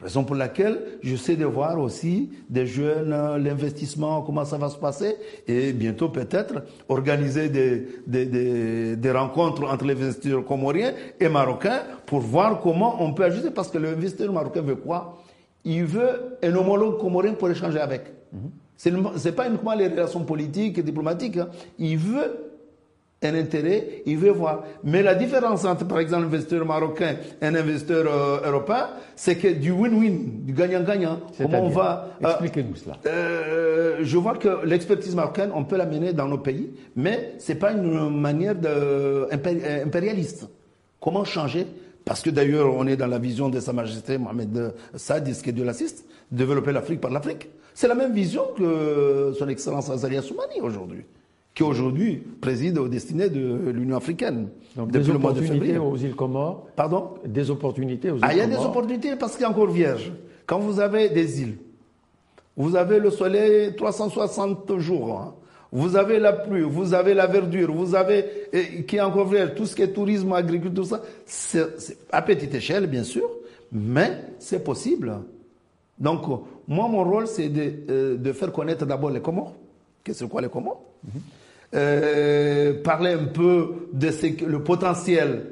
Raison 0.00 0.22
pour 0.22 0.36
laquelle 0.36 0.78
je 1.02 1.16
sais 1.16 1.34
de 1.34 1.44
voir 1.44 1.76
aussi 1.80 2.30
des 2.48 2.68
jeunes, 2.68 3.10
l'investissement, 3.42 4.22
comment 4.22 4.44
ça 4.44 4.58
va 4.58 4.68
se 4.68 4.78
passer, 4.78 5.16
et 5.48 5.72
bientôt 5.72 6.08
peut-être 6.08 6.62
organiser 6.88 7.48
des, 7.48 7.88
des, 8.06 8.26
des, 8.26 8.94
des, 8.94 9.10
rencontres 9.10 9.64
entre 9.64 9.86
les 9.86 10.00
investisseurs 10.00 10.44
comoriens 10.44 10.92
et 11.18 11.28
marocains 11.28 11.82
pour 12.06 12.20
voir 12.20 12.60
comment 12.60 13.02
on 13.02 13.12
peut 13.12 13.24
ajuster, 13.24 13.50
parce 13.50 13.72
que 13.72 13.78
l'investisseur 13.78 14.32
marocain 14.32 14.60
veut 14.60 14.76
quoi? 14.76 15.17
Il 15.64 15.84
veut 15.84 16.38
un 16.42 16.54
homologue 16.54 16.98
comorien 16.98 17.34
pour 17.34 17.50
échanger 17.50 17.80
avec. 17.80 18.02
Ce 18.76 18.88
n'est 18.88 19.32
pas 19.32 19.48
uniquement 19.48 19.74
les 19.74 19.88
relations 19.88 20.24
politiques 20.24 20.78
et 20.78 20.82
diplomatiques. 20.82 21.36
Hein. 21.36 21.48
Il 21.78 21.98
veut 21.98 22.48
un 23.22 23.34
intérêt, 23.34 24.02
il 24.06 24.16
veut 24.16 24.30
voir. 24.30 24.62
Mais 24.84 25.02
la 25.02 25.14
différence 25.14 25.64
entre, 25.64 25.86
par 25.86 25.98
exemple, 25.98 26.24
un 26.24 26.26
investisseur 26.26 26.64
marocain 26.64 27.16
et 27.42 27.44
un 27.44 27.54
investisseur 27.54 28.06
euh, 28.06 28.48
européen, 28.48 28.90
c'est 29.16 29.36
que 29.36 29.48
du 29.48 29.72
win-win, 29.72 30.44
du 30.44 30.52
gagnant-gagnant. 30.52 31.20
Comment 31.36 31.64
on 31.64 31.68
va 31.68 32.10
euh, 32.22 32.28
Expliquez-nous 32.28 32.76
cela. 32.76 32.96
Euh, 33.06 33.98
je 34.02 34.18
vois 34.18 34.36
que 34.36 34.64
l'expertise 34.64 35.16
marocaine, 35.16 35.50
on 35.52 35.64
peut 35.64 35.76
la 35.76 35.86
mener 35.86 36.12
dans 36.12 36.28
nos 36.28 36.38
pays, 36.38 36.70
mais 36.94 37.34
c'est 37.38 37.56
pas 37.56 37.72
une 37.72 38.20
manière 38.20 38.54
de, 38.54 39.28
impérialiste. 39.84 40.48
Comment 41.00 41.24
changer 41.24 41.66
Parce 42.08 42.22
que 42.22 42.30
d'ailleurs, 42.30 42.74
on 42.74 42.86
est 42.86 42.96
dans 42.96 43.06
la 43.06 43.18
vision 43.18 43.50
de 43.50 43.60
Sa 43.60 43.74
Majesté 43.74 44.16
Mohamed 44.16 44.72
Saad, 44.94 45.30
ce 45.30 45.42
que 45.42 45.50
Dieu 45.50 45.62
l'assiste, 45.62 46.06
développer 46.32 46.72
l'Afrique 46.72 47.02
par 47.02 47.10
l'Afrique. 47.10 47.50
C'est 47.74 47.86
la 47.86 47.94
même 47.94 48.14
vision 48.14 48.44
que 48.56 49.34
son 49.38 49.46
Excellence 49.46 49.90
Azalia 49.90 50.22
Soumani 50.22 50.62
aujourd'hui, 50.62 51.04
qui 51.54 51.62
aujourd'hui 51.62 52.22
préside 52.40 52.78
aux 52.78 52.88
destinées 52.88 53.28
de 53.28 53.70
l'Union 53.70 53.98
africaine. 53.98 54.48
Donc 54.74 54.90
des 54.90 55.10
opportunités 55.10 55.76
aux 55.76 55.96
îles 55.96 56.14
Comores 56.16 56.66
Pardon? 56.74 57.10
Des 57.26 57.50
opportunités 57.50 58.10
aux 58.10 58.16
îles 58.16 58.22
Ah, 58.24 58.32
il 58.32 58.38
y 58.38 58.40
a 58.40 58.46
des 58.46 58.56
opportunités 58.56 59.14
parce 59.16 59.32
qu'il 59.32 59.42
y 59.42 59.44
a 59.44 59.50
encore 59.50 59.70
vierge. 59.70 60.10
Quand 60.46 60.60
vous 60.60 60.80
avez 60.80 61.10
des 61.10 61.42
îles, 61.42 61.58
vous 62.56 62.74
avez 62.74 63.00
le 63.00 63.10
soleil 63.10 63.76
360 63.76 64.78
jours. 64.78 65.20
Hein. 65.20 65.34
Vous 65.70 65.96
avez 65.96 66.18
la 66.18 66.32
pluie, 66.32 66.62
vous 66.62 66.94
avez 66.94 67.12
la 67.12 67.26
verdure, 67.26 67.72
vous 67.72 67.94
avez, 67.94 68.48
qui 68.86 68.96
est 68.96 69.00
encore 69.00 69.30
tout 69.54 69.66
ce 69.66 69.76
qui 69.76 69.82
est 69.82 69.92
tourisme, 69.92 70.32
agriculture, 70.32 70.82
tout 70.82 70.88
ça. 70.88 71.02
C'est 71.26 71.98
à 72.10 72.22
petite 72.22 72.54
échelle, 72.54 72.86
bien 72.86 73.04
sûr, 73.04 73.28
mais 73.70 74.18
c'est 74.38 74.64
possible. 74.64 75.12
Donc, 75.98 76.22
moi, 76.66 76.88
mon 76.88 77.04
rôle, 77.04 77.26
c'est 77.26 77.48
de, 77.48 77.72
euh, 77.90 78.16
de, 78.16 78.32
faire 78.32 78.52
connaître 78.52 78.86
d'abord 78.86 79.10
les 79.10 79.20
Comores. 79.20 79.54
Qu'est-ce 80.04 80.24
que 80.24 80.30
quoi 80.30 80.40
les 80.40 80.48
Comores 80.48 80.82
euh, 81.74 82.82
Parler 82.82 83.12
un 83.12 83.24
peu 83.24 83.88
de 83.92 84.10
ce, 84.10 84.44
le 84.46 84.62
potentiel 84.62 85.44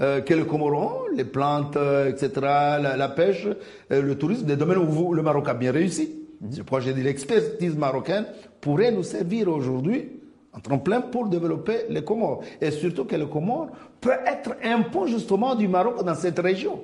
euh, 0.00 0.20
que 0.20 0.32
les 0.32 0.46
Comores 0.46 1.06
les 1.14 1.24
plantes, 1.24 1.76
etc., 2.08 2.30
la, 2.40 2.96
la 2.96 3.08
pêche, 3.08 3.46
euh, 3.90 4.00
le 4.00 4.16
tourisme, 4.16 4.46
des 4.46 4.56
domaines 4.56 4.78
où 4.78 5.12
le 5.12 5.22
Maroc 5.22 5.48
a 5.48 5.54
bien 5.54 5.72
réussi. 5.72 6.17
Mhm. 6.40 6.64
Crois 6.64 6.78
que 6.80 6.84
j'ai 6.86 6.92
dit 6.94 7.02
l'expertise 7.02 7.76
marocaine 7.76 8.26
pourrait 8.60 8.92
nous 8.92 9.02
servir 9.02 9.48
aujourd'hui 9.48 10.08
un 10.54 10.60
tremplin 10.60 11.00
pour 11.00 11.26
développer 11.28 11.82
les 11.88 12.02
Comores. 12.02 12.42
Et 12.60 12.70
surtout 12.70 13.04
que 13.04 13.16
les 13.16 13.26
Comores 13.26 13.68
peut 14.00 14.12
être 14.26 14.56
un 14.64 14.82
pont 14.82 15.06
justement 15.06 15.54
du 15.54 15.68
Maroc 15.68 16.02
dans 16.04 16.14
cette 16.14 16.38
région, 16.38 16.80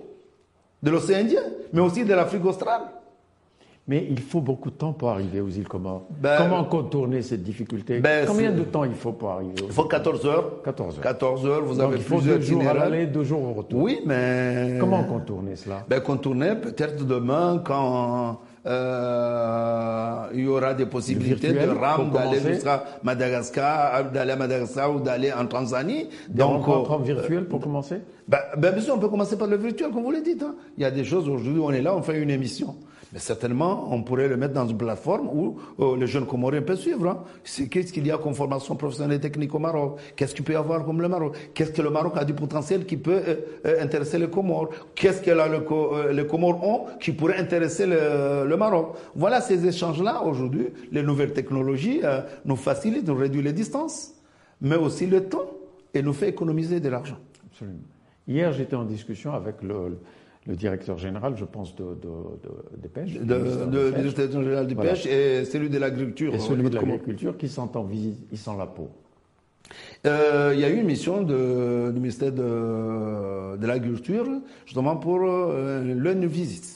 de 0.82 0.90
l'océan 0.90 1.18
Indien, 1.20 1.42
mais 1.72 1.80
aussi 1.80 2.04
de 2.04 2.12
l'Afrique 2.14 2.44
australe. 2.44 2.82
Mais 3.86 4.06
il 4.08 4.18
faut 4.20 4.40
beaucoup 4.40 4.70
de 4.70 4.76
temps 4.76 4.94
pour 4.94 5.10
arriver 5.10 5.40
aux 5.42 5.48
îles 5.50 5.68
Comores. 5.68 6.04
Ben, 6.18 6.38
Comment 6.38 6.64
contourner 6.64 7.20
cette 7.20 7.42
difficulté? 7.42 7.98
ben, 8.00 8.26
Combien 8.26 8.50
de 8.50 8.62
temps 8.62 8.84
il 8.84 8.94
faut 8.94 9.12
pour 9.12 9.30
arriver 9.30 9.52
aux 9.62 9.66
Il 9.66 9.72
faut 9.72 9.84
14 9.84 10.24
heures. 10.24 10.62
14 10.62 10.96
heures. 10.96 11.02
14 11.02 11.46
heures, 11.46 11.62
vous 11.64 11.74
Donc 11.74 11.88
avez 11.88 11.96
il 11.98 12.02
faut 12.02 12.16
plusieurs 12.16 12.38
deux 12.38 12.44
jours 12.44 12.66
à 12.66 12.72
l'aller, 12.72 13.06
deux 13.06 13.24
jours 13.24 13.42
au 13.42 13.52
retour. 13.52 13.82
Oui, 13.82 14.00
mais... 14.06 14.78
Comment 14.80 15.04
contourner 15.04 15.54
cela? 15.56 15.84
Ben, 15.86 16.00
Contourner 16.00 16.54
peut-être 16.54 17.04
demain 17.04 17.60
quand 17.62 18.40
euh, 18.66 20.26
il 20.34 20.40
y 20.44 20.46
aura 20.48 20.74
des 20.74 20.86
possibilités 20.86 21.48
Virtuel, 21.48 21.68
de 21.70 21.74
RAM 21.78 22.10
d'aller 22.10 22.40
jusqu'à 22.40 22.84
Madagascar, 23.02 24.10
d'aller 24.10 24.32
à 24.32 24.36
Madagascar 24.36 24.94
ou 24.94 25.00
d'aller 25.00 25.32
en 25.32 25.46
Tanzanie. 25.46 26.08
Des 26.28 26.42
rencontres 26.42 26.92
euh, 26.92 26.94
en 26.94 26.98
virtuel 26.98 27.44
pour 27.46 27.60
commencer 27.60 28.00
Ben, 28.26 28.38
ben, 28.56 28.72
bien 28.72 28.82
sûr, 28.82 28.94
on 28.94 28.98
peut 28.98 29.08
commencer 29.08 29.36
par 29.36 29.48
le 29.48 29.56
virtuel, 29.56 29.90
comme 29.90 30.02
vous 30.02 30.10
l'avez 30.10 30.34
dit. 30.34 30.42
hein. 30.42 30.54
Il 30.76 30.82
y 30.82 30.86
a 30.86 30.90
des 30.90 31.04
choses, 31.04 31.28
aujourd'hui, 31.28 31.60
on 31.62 31.72
est 31.72 31.82
là, 31.82 31.94
on 31.94 32.02
fait 32.02 32.18
une 32.20 32.30
émission. 32.30 32.76
Mais 33.14 33.20
certainement, 33.20 33.86
on 33.92 34.02
pourrait 34.02 34.26
le 34.26 34.36
mettre 34.36 34.54
dans 34.54 34.66
une 34.66 34.76
plateforme 34.76 35.28
où 35.32 35.56
euh, 35.78 35.96
les 35.96 36.08
jeunes 36.08 36.26
Comoriens 36.26 36.62
peuvent 36.62 36.80
suivre. 36.80 37.06
hein. 37.08 37.22
Qu'est-ce 37.70 37.92
qu'il 37.92 38.04
y 38.04 38.10
a 38.10 38.18
comme 38.18 38.34
formation 38.34 38.74
professionnelle 38.74 39.18
et 39.18 39.20
technique 39.20 39.54
au 39.54 39.60
Maroc? 39.60 40.00
Qu'est-ce 40.16 40.34
qu'il 40.34 40.44
peut 40.44 40.54
y 40.54 40.56
avoir 40.56 40.84
comme 40.84 41.00
le 41.00 41.08
Maroc? 41.08 41.36
Qu'est-ce 41.54 41.70
que 41.70 41.80
le 41.80 41.90
Maroc 41.90 42.14
a 42.16 42.24
du 42.24 42.34
potentiel 42.34 42.84
qui 42.84 42.96
peut 42.96 43.22
euh, 43.24 43.36
euh, 43.66 43.82
intéresser 43.84 44.18
les 44.18 44.28
Comores? 44.28 44.70
Qu'est-ce 44.96 45.22
que 45.22 45.30
là, 45.30 45.46
les 46.12 46.26
Comores 46.26 46.64
ont 46.64 46.86
qui 46.98 47.12
pourrait 47.12 47.38
intéresser 47.38 47.86
le, 47.86 48.48
le 48.48 48.56
Maroc? 48.56 48.96
Voilà 49.14 49.40
ces 49.40 49.64
échanges-là, 49.64 50.24
aujourd'hui, 50.24 50.70
les 50.90 51.04
nouvelles 51.04 51.32
technologies 51.34 52.00
nous 52.44 52.56
facilitent, 52.56 53.06
nous 53.06 53.14
réduisent 53.14 53.44
les 53.44 53.52
distances, 53.52 54.12
mais 54.60 54.74
aussi 54.74 55.06
le 55.06 55.22
temps 55.28 55.50
et 55.94 56.02
nous 56.02 56.14
fait 56.14 56.30
économiser 56.30 56.80
de 56.80 56.88
l'argent. 56.88 57.18
Absolument. 57.48 57.78
Hier, 58.26 58.52
j'étais 58.52 58.74
en 58.74 58.84
discussion 58.84 59.34
avec 59.34 59.62
le, 59.62 59.98
le 60.46 60.56
directeur 60.56 60.98
général, 60.98 61.34
je 61.36 61.44
pense, 61.44 61.74
de, 61.74 61.84
de, 61.84 62.08
de- 62.44 62.82
des 62.82 62.88
pêches. 62.88 63.14
de, 63.14 63.24
de, 63.24 63.94
l'Éducation 63.96 64.42
générale 64.42 64.66
des 64.66 64.74
Voilà. 64.74 64.90
pêches 64.90 65.06
et 65.06 65.44
celui 65.44 65.70
de 65.70 65.78
l'agriculture. 65.78 66.34
et 66.34 66.38
celui 66.38 66.68
de 66.68 66.74
l'agriculture 66.74 67.36
qui 67.36 67.46
visite, 67.88 68.18
il 68.30 68.38
sent 68.38 68.50
la 68.58 68.66
peau. 68.66 68.90
Euh, 70.06 70.52
il 70.54 70.60
y 70.60 70.64
a 70.64 70.68
eu 70.68 70.76
une 70.76 70.86
mission 70.86 71.22
de, 71.22 71.90
du 71.90 71.98
ministère 71.98 72.32
de, 72.32 73.56
de 73.56 73.66
l'Agriculture, 73.66 74.28
justement 74.66 74.96
pour 74.96 75.20
euh, 75.22 75.94
l'ONU 75.94 76.26
Visite. 76.26 76.73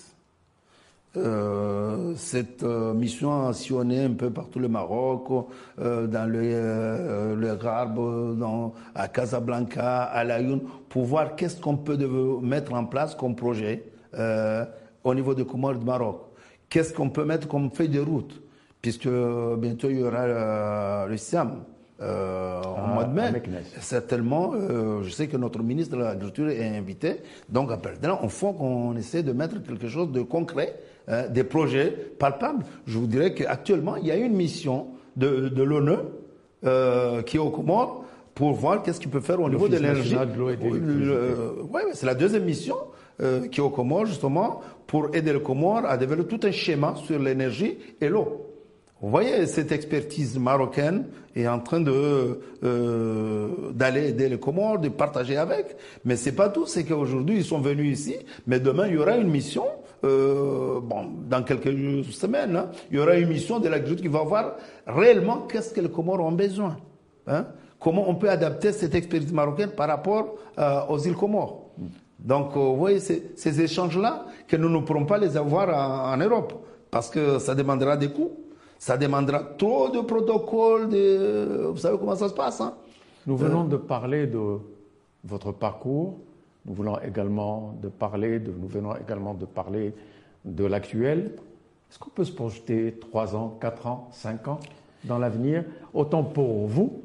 Euh, 1.18 2.14
cette 2.16 2.62
euh, 2.62 2.94
mission 2.94 3.46
a 3.48 3.52
sillonné 3.52 4.04
un 4.04 4.12
peu 4.12 4.30
partout 4.30 4.58
le 4.58 4.68
Maroc, 4.68 5.46
euh, 5.80 6.06
dans 6.06 6.30
le, 6.30 6.40
euh, 6.42 7.34
le 7.34 7.58
à 8.94 9.08
Casablanca, 9.08 10.04
à 10.04 10.24
Laayoune, 10.24 10.62
pour 10.88 11.04
voir 11.04 11.34
qu'est-ce 11.36 11.60
qu'on 11.60 11.76
peut 11.76 11.98
mettre 12.42 12.72
en 12.72 12.84
place 12.84 13.14
comme 13.14 13.34
projet 13.34 13.84
au 15.04 15.14
niveau 15.14 15.34
de 15.34 15.42
Comores 15.42 15.74
du 15.74 15.84
Maroc. 15.84 16.22
Qu'est-ce 16.68 16.92
qu'on 16.92 17.10
peut 17.10 17.24
mettre 17.24 17.48
comme 17.48 17.70
feuille 17.70 17.88
de 17.88 18.00
route, 18.00 18.40
puisque 18.80 19.08
bientôt 19.58 19.90
il 19.90 19.98
y 19.98 20.02
aura 20.02 21.06
le 21.06 21.16
SIAM. 21.16 21.60
Euh, 22.00 22.60
au 22.62 22.74
Ah, 22.76 22.94
mois 22.94 23.04
de 23.04 23.12
mai. 23.12 23.42
Certainement, 23.80 24.52
euh, 24.54 25.02
je 25.02 25.10
sais 25.10 25.26
que 25.26 25.36
notre 25.36 25.60
ministre 25.62 25.96
de 25.96 26.02
l'Agriculture 26.02 26.48
est 26.50 26.76
invité. 26.76 27.16
Donc, 27.48 27.72
à 27.72 27.76
maintenant, 27.76 28.20
il 28.22 28.30
faut 28.30 28.52
qu'on 28.52 28.96
essaie 28.96 29.24
de 29.24 29.32
mettre 29.32 29.60
quelque 29.62 29.88
chose 29.88 30.12
de 30.12 30.22
concret, 30.22 30.76
hein, 31.08 31.26
des 31.28 31.42
projets 31.42 31.90
palpables. 32.18 32.64
Je 32.86 32.98
vous 32.98 33.06
dirais 33.08 33.34
qu'actuellement, 33.34 33.96
il 33.96 34.06
y 34.06 34.12
a 34.12 34.16
une 34.16 34.34
mission 34.34 34.86
de, 35.16 35.48
de 35.48 35.62
l'ONU 35.64 35.96
euh, 36.64 37.22
qui 37.22 37.36
est 37.36 37.40
aux 37.40 37.50
Comores 37.50 38.04
pour 38.32 38.52
voir 38.52 38.82
qu'est-ce 38.84 39.00
qu'il 39.00 39.10
peut 39.10 39.20
faire 39.20 39.40
au 39.40 39.48
niveau 39.50 39.66
de 39.68 39.76
l'énergie. 39.76 40.14
ouais, 40.14 41.82
c'est 41.94 42.06
la 42.06 42.14
deuxième 42.14 42.44
mission 42.44 42.76
euh, 43.20 43.48
qui 43.48 43.58
est 43.58 43.62
aux 43.62 43.70
Comores, 43.70 44.06
justement, 44.06 44.60
pour 44.86 45.12
aider 45.16 45.32
les 45.32 45.42
Comores 45.42 45.84
à 45.86 45.96
développer 45.96 46.38
tout 46.38 46.46
un 46.46 46.52
schéma 46.52 46.94
sur 46.94 47.18
l'énergie 47.18 47.76
et 48.00 48.08
l'eau. 48.08 48.47
Vous 49.00 49.10
voyez, 49.10 49.46
cette 49.46 49.70
expertise 49.70 50.36
marocaine 50.38 51.06
est 51.36 51.46
en 51.46 51.60
train 51.60 51.84
euh, 51.86 53.46
d'aller 53.72 54.08
aider 54.08 54.28
les 54.28 54.38
Comores, 54.38 54.80
de 54.80 54.88
partager 54.88 55.36
avec. 55.36 55.76
Mais 56.04 56.16
c'est 56.16 56.32
pas 56.34 56.48
tout, 56.48 56.66
c'est 56.66 56.82
qu'aujourd'hui 56.84 57.36
ils 57.36 57.44
sont 57.44 57.60
venus 57.60 58.00
ici, 58.00 58.16
mais 58.46 58.58
demain 58.58 58.88
il 58.88 58.94
y 58.94 58.98
aura 58.98 59.16
une 59.16 59.30
mission. 59.30 59.64
euh, 60.04 60.80
bon, 60.80 61.10
dans 61.28 61.42
quelques 61.42 62.04
semaines, 62.12 62.56
hein, 62.56 62.70
il 62.90 62.98
y 62.98 63.00
aura 63.00 63.16
une 63.16 63.28
mission 63.28 63.58
de 63.58 63.68
l'agriculture 63.68 64.02
qui 64.02 64.08
va 64.08 64.22
voir 64.22 64.54
réellement 64.86 65.42
qu'est-ce 65.42 65.72
que 65.72 65.80
les 65.80 65.90
Comores 65.90 66.20
ont 66.20 66.32
besoin. 66.32 66.76
Hein? 67.26 67.46
Comment 67.80 68.08
on 68.08 68.14
peut 68.16 68.30
adapter 68.30 68.72
cette 68.72 68.94
expertise 68.94 69.32
marocaine 69.32 69.70
par 69.70 69.88
rapport 69.88 70.36
euh, 70.58 70.80
aux 70.88 70.98
îles 70.98 71.14
Comores. 71.14 71.70
Donc, 72.18 72.54
vous 72.56 72.76
voyez, 72.76 72.98
ces 72.98 73.60
échanges-là, 73.60 74.26
que 74.48 74.56
nous 74.56 74.68
ne 74.68 74.80
pourrons 74.80 75.06
pas 75.06 75.18
les 75.18 75.36
avoir 75.36 75.68
en, 75.68 76.12
en 76.12 76.16
Europe, 76.16 76.52
parce 76.90 77.10
que 77.10 77.38
ça 77.38 77.54
demandera 77.54 77.96
des 77.96 78.08
coûts, 78.08 78.32
ça 78.78 78.96
demandera 78.96 79.40
trop 79.40 79.90
de 79.90 80.00
protocoles, 80.00 80.88
de, 80.88 81.66
vous 81.70 81.78
savez 81.78 81.98
comment 81.98 82.14
ça 82.14 82.28
se 82.28 82.34
passe. 82.34 82.60
Hein? 82.60 82.74
Nous 83.26 83.36
venons 83.36 83.64
de 83.64 83.76
parler 83.76 84.26
de 84.26 84.58
votre 85.24 85.52
parcours. 85.52 86.16
Nous 86.64 86.74
voulons 86.74 86.98
également 87.00 87.74
de 87.82 87.88
parler 87.88 88.38
de, 88.38 88.52
nous 88.52 88.68
venons 88.68 88.94
également 88.96 89.34
de 89.34 89.46
parler 89.46 89.94
de 90.44 90.64
l'actuel. 90.64 91.32
Est-ce 91.90 91.98
qu'on 91.98 92.10
peut 92.10 92.24
se 92.24 92.32
projeter 92.32 92.98
3 93.00 93.34
ans, 93.34 93.56
4 93.60 93.86
ans, 93.86 94.08
5 94.12 94.48
ans 94.48 94.60
dans 95.04 95.18
l'avenir, 95.18 95.64
autant 95.94 96.22
pour 96.22 96.66
vous 96.66 97.02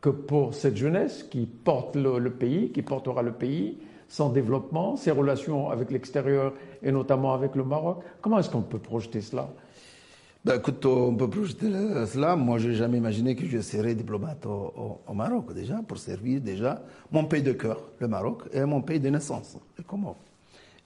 que 0.00 0.10
pour 0.10 0.54
cette 0.54 0.76
jeunesse 0.76 1.22
qui 1.22 1.46
porte 1.46 1.96
le, 1.96 2.18
le 2.18 2.30
pays, 2.30 2.70
qui 2.70 2.82
portera 2.82 3.22
le 3.22 3.32
pays, 3.32 3.78
son 4.08 4.30
développement, 4.30 4.96
ses 4.96 5.12
relations 5.12 5.70
avec 5.70 5.90
l'extérieur 5.90 6.52
et 6.82 6.90
notamment 6.90 7.32
avec 7.32 7.54
le 7.54 7.64
Maroc 7.64 7.98
Comment 8.20 8.38
est-ce 8.40 8.50
qu'on 8.50 8.62
peut 8.62 8.78
projeter 8.78 9.20
cela? 9.20 9.48
Ben, 10.44 10.56
écoute, 10.56 10.86
on 10.86 11.14
peut 11.14 11.28
projeter 11.28 11.68
le- 11.68 12.06
cela. 12.06 12.34
Moi, 12.34 12.58
je 12.58 12.68
n'ai 12.70 12.74
jamais 12.74 12.96
imaginé 12.98 13.36
que 13.36 13.44
je 13.44 13.58
serais 13.60 13.94
diplomate 13.94 14.46
au, 14.46 14.98
Maroc, 15.14 15.52
déjà, 15.54 15.76
pour 15.86 15.98
servir 15.98 16.40
déjà 16.40 16.82
mon 17.12 17.24
pays 17.24 17.42
de 17.42 17.52
cœur, 17.52 17.90
le 17.98 18.08
Maroc, 18.08 18.44
et 18.52 18.64
mon 18.64 18.80
pays 18.80 19.00
de 19.00 19.10
naissance, 19.10 19.58
les 19.76 19.84
Comores. 19.84 20.16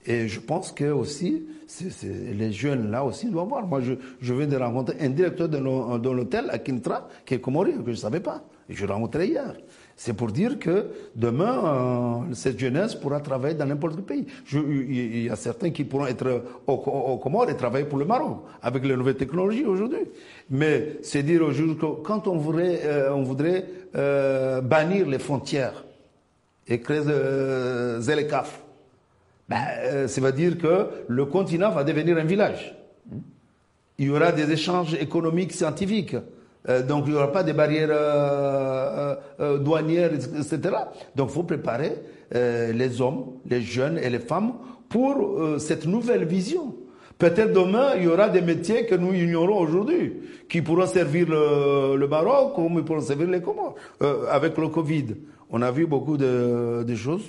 Et 0.05 0.27
je 0.27 0.39
pense 0.41 0.71
que 0.71 0.91
aussi, 0.91 1.45
les 1.93 2.51
jeunes 2.51 2.91
là 2.91 3.03
aussi 3.05 3.27
doivent 3.29 3.47
voir. 3.47 3.65
Moi, 3.65 3.79
je, 3.81 3.93
je 4.19 4.33
viens 4.33 4.45
de 4.45 4.57
rencontrer 4.57 4.97
un 4.99 5.09
directeur 5.09 5.47
de 5.49 5.57
l'hô- 5.57 5.97
de 5.97 6.09
l'hôtel 6.09 6.47
à 6.51 6.59
Kintra, 6.59 7.07
qui 7.25 7.35
est 7.35 7.39
comorien, 7.41 7.77
que 7.77 7.85
je 7.85 7.91
ne 7.91 7.95
savais 7.95 8.19
pas. 8.19 8.43
Je 8.69 8.85
l'ai 8.85 8.91
rencontré 8.91 9.27
hier. 9.27 9.55
C'est 9.97 10.13
pour 10.13 10.29
dire 10.31 10.59
que 10.59 10.87
demain, 11.15 12.25
euh, 12.29 12.33
cette 12.33 12.59
jeunesse 12.59 12.95
pourra 12.95 13.21
travailler 13.21 13.55
dans 13.55 13.65
n'importe 13.65 13.95
quel 13.95 14.03
pays. 14.03 14.25
Il 14.53 15.23
y 15.23 15.29
a 15.29 15.37
certains 15.37 15.69
qui 15.69 15.85
pourront 15.85 16.05
être 16.05 16.43
au, 16.67 16.73
au- 16.73 17.17
Comores 17.17 17.49
et 17.49 17.55
travailler 17.55 17.85
pour 17.85 17.97
le 17.99 18.03
Maroc, 18.05 18.39
avec 18.61 18.83
les 18.85 18.95
nouvelles 18.97 19.15
technologies 19.15 19.63
aujourd'hui. 19.63 19.99
Mais 20.49 20.97
c'est 21.01 21.23
dire 21.23 21.43
aujourd'hui 21.43 21.77
que 21.77 21.85
quand 22.03 22.27
on 22.27 22.35
voudrait, 22.37 22.81
euh, 22.83 23.13
on 23.13 23.23
voudrait 23.23 23.65
euh, 23.95 24.59
bannir 24.59 25.07
les 25.07 25.19
frontières 25.19 25.85
et 26.67 26.81
créer 26.81 27.01
euh, 27.07 28.01
Zelekaf, 28.01 28.61
ben, 29.47 30.07
ça 30.07 30.19
veut 30.21 30.31
dire 30.33 30.57
que 30.57 30.87
le 31.07 31.25
continent 31.25 31.71
va 31.71 31.83
devenir 31.85 32.17
un 32.17 32.23
village. 32.25 32.75
Il 33.97 34.07
y 34.07 34.09
aura 34.09 34.33
des 34.33 34.51
échanges 34.51 34.93
économiques, 34.95 35.53
scientifiques. 35.53 36.17
Euh, 36.69 36.81
donc 36.81 37.03
il 37.07 37.11
n'y 37.11 37.17
aura 37.17 37.31
pas 37.31 37.43
de 37.43 37.51
barrières 37.53 37.89
euh, 37.91 37.95
euh, 37.99 39.15
euh, 39.39 39.57
douanières, 39.59 40.13
etc. 40.13 40.59
Donc 41.15 41.29
il 41.29 41.33
faut 41.33 41.43
préparer 41.43 41.93
euh, 42.33 42.71
les 42.73 43.01
hommes, 43.01 43.25
les 43.49 43.61
jeunes 43.61 43.97
et 43.99 44.09
les 44.09 44.19
femmes 44.19 44.53
pour 44.89 45.15
euh, 45.39 45.57
cette 45.59 45.85
nouvelle 45.85 46.25
vision. 46.25 46.75
Peut-être 47.17 47.53
demain, 47.53 47.91
il 47.97 48.03
y 48.03 48.07
aura 48.07 48.27
des 48.29 48.41
métiers 48.41 48.85
que 48.85 48.95
nous 48.95 49.13
ignorons 49.13 49.59
aujourd'hui, 49.59 50.13
qui 50.49 50.61
pourront 50.61 50.85
servir 50.85 51.27
le, 51.29 51.95
le 51.95 52.07
Maroc 52.07 52.55
comme 52.55 52.73
ils 52.77 52.83
pourront 52.83 52.99
servir 53.01 53.27
les 53.29 53.41
Comores. 53.41 53.75
Euh, 54.01 54.25
avec 54.29 54.57
le 54.57 54.67
Covid, 54.67 55.05
on 55.49 55.61
a 55.61 55.71
vu 55.71 55.85
beaucoup 55.85 56.17
de, 56.17 56.83
de 56.83 56.95
choses, 56.95 57.23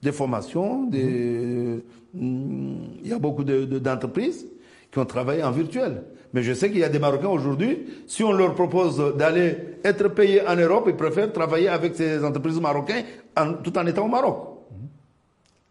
des 0.00 0.12
formations, 0.12 0.84
des, 0.84 1.82
mm, 2.14 2.74
il 3.02 3.08
y 3.10 3.12
a 3.12 3.18
beaucoup 3.18 3.42
de- 3.42 3.64
de- 3.64 3.78
d'entreprises 3.80 4.46
qui 4.90 4.98
ont 4.98 5.04
travaillé 5.04 5.42
en 5.42 5.50
virtuel. 5.50 6.02
Mais 6.32 6.42
je 6.42 6.52
sais 6.52 6.68
qu'il 6.70 6.78
y 6.80 6.84
a 6.84 6.88
des 6.88 6.98
Marocains 6.98 7.28
aujourd'hui, 7.28 7.86
si 8.06 8.22
on 8.24 8.32
leur 8.32 8.54
propose 8.54 9.16
d'aller 9.16 9.56
être 9.84 10.08
payés 10.08 10.46
en 10.46 10.56
Europe, 10.56 10.84
ils 10.88 10.96
préfèrent 10.96 11.32
travailler 11.32 11.68
avec 11.68 11.94
ces 11.94 12.22
entreprises 12.24 12.60
marocaines 12.60 13.04
en- 13.36 13.54
tout 13.54 13.76
en 13.78 13.86
étant 13.86 14.04
au 14.04 14.08
Maroc. 14.08 14.36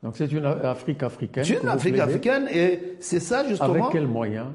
Donc 0.03 0.15
c'est 0.17 0.31
une 0.31 0.45
Afrique 0.45 1.01
africaine. 1.03 1.43
C'est 1.43 1.61
une 1.61 1.67
Afrique 1.69 1.99
africaine 1.99 2.47
et 2.53 2.95
c'est 2.99 3.19
ça 3.19 3.47
justement. 3.47 3.73
Avec 3.73 3.85
quels 3.91 4.07
moyens 4.07 4.47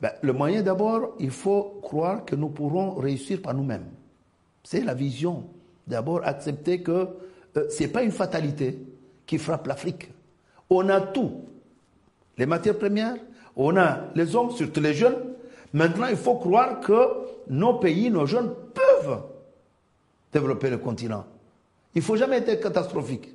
Ben, 0.00 0.10
le 0.20 0.32
moyen 0.32 0.62
d'abord, 0.62 1.14
il 1.20 1.30
faut 1.30 1.78
croire 1.82 2.24
que 2.24 2.34
nous 2.36 2.48
pourrons 2.48 2.94
réussir 2.94 3.40
par 3.40 3.54
nous-mêmes. 3.54 3.86
C'est 4.64 4.82
la 4.82 4.94
vision. 4.94 5.44
D'abord, 5.86 6.20
accepter 6.24 6.82
que 6.82 6.90
euh, 7.56 7.68
ce 7.70 7.82
n'est 7.82 7.88
pas 7.88 8.02
une 8.02 8.10
fatalité 8.10 8.78
qui 9.24 9.38
frappe 9.38 9.66
l'Afrique. 9.68 10.10
On 10.68 10.88
a 10.88 11.00
tout. 11.00 11.32
Les 12.36 12.46
matières 12.46 12.76
premières, 12.76 13.14
on 13.56 13.76
a 13.76 14.00
les 14.14 14.36
hommes, 14.36 14.50
surtout 14.50 14.80
les 14.80 14.94
jeunes. 14.94 15.16
Maintenant, 15.72 16.06
il 16.08 16.16
faut 16.16 16.36
croire 16.36 16.80
que 16.80 17.08
nos 17.48 17.74
pays, 17.74 18.10
nos 18.10 18.26
jeunes 18.26 18.52
peuvent 18.74 19.22
développer 20.32 20.70
le 20.70 20.78
continent. 20.78 21.24
Il 21.94 21.98
ne 21.98 22.04
faut 22.04 22.16
jamais 22.16 22.36
être 22.36 22.60
catastrophique. 22.60 23.34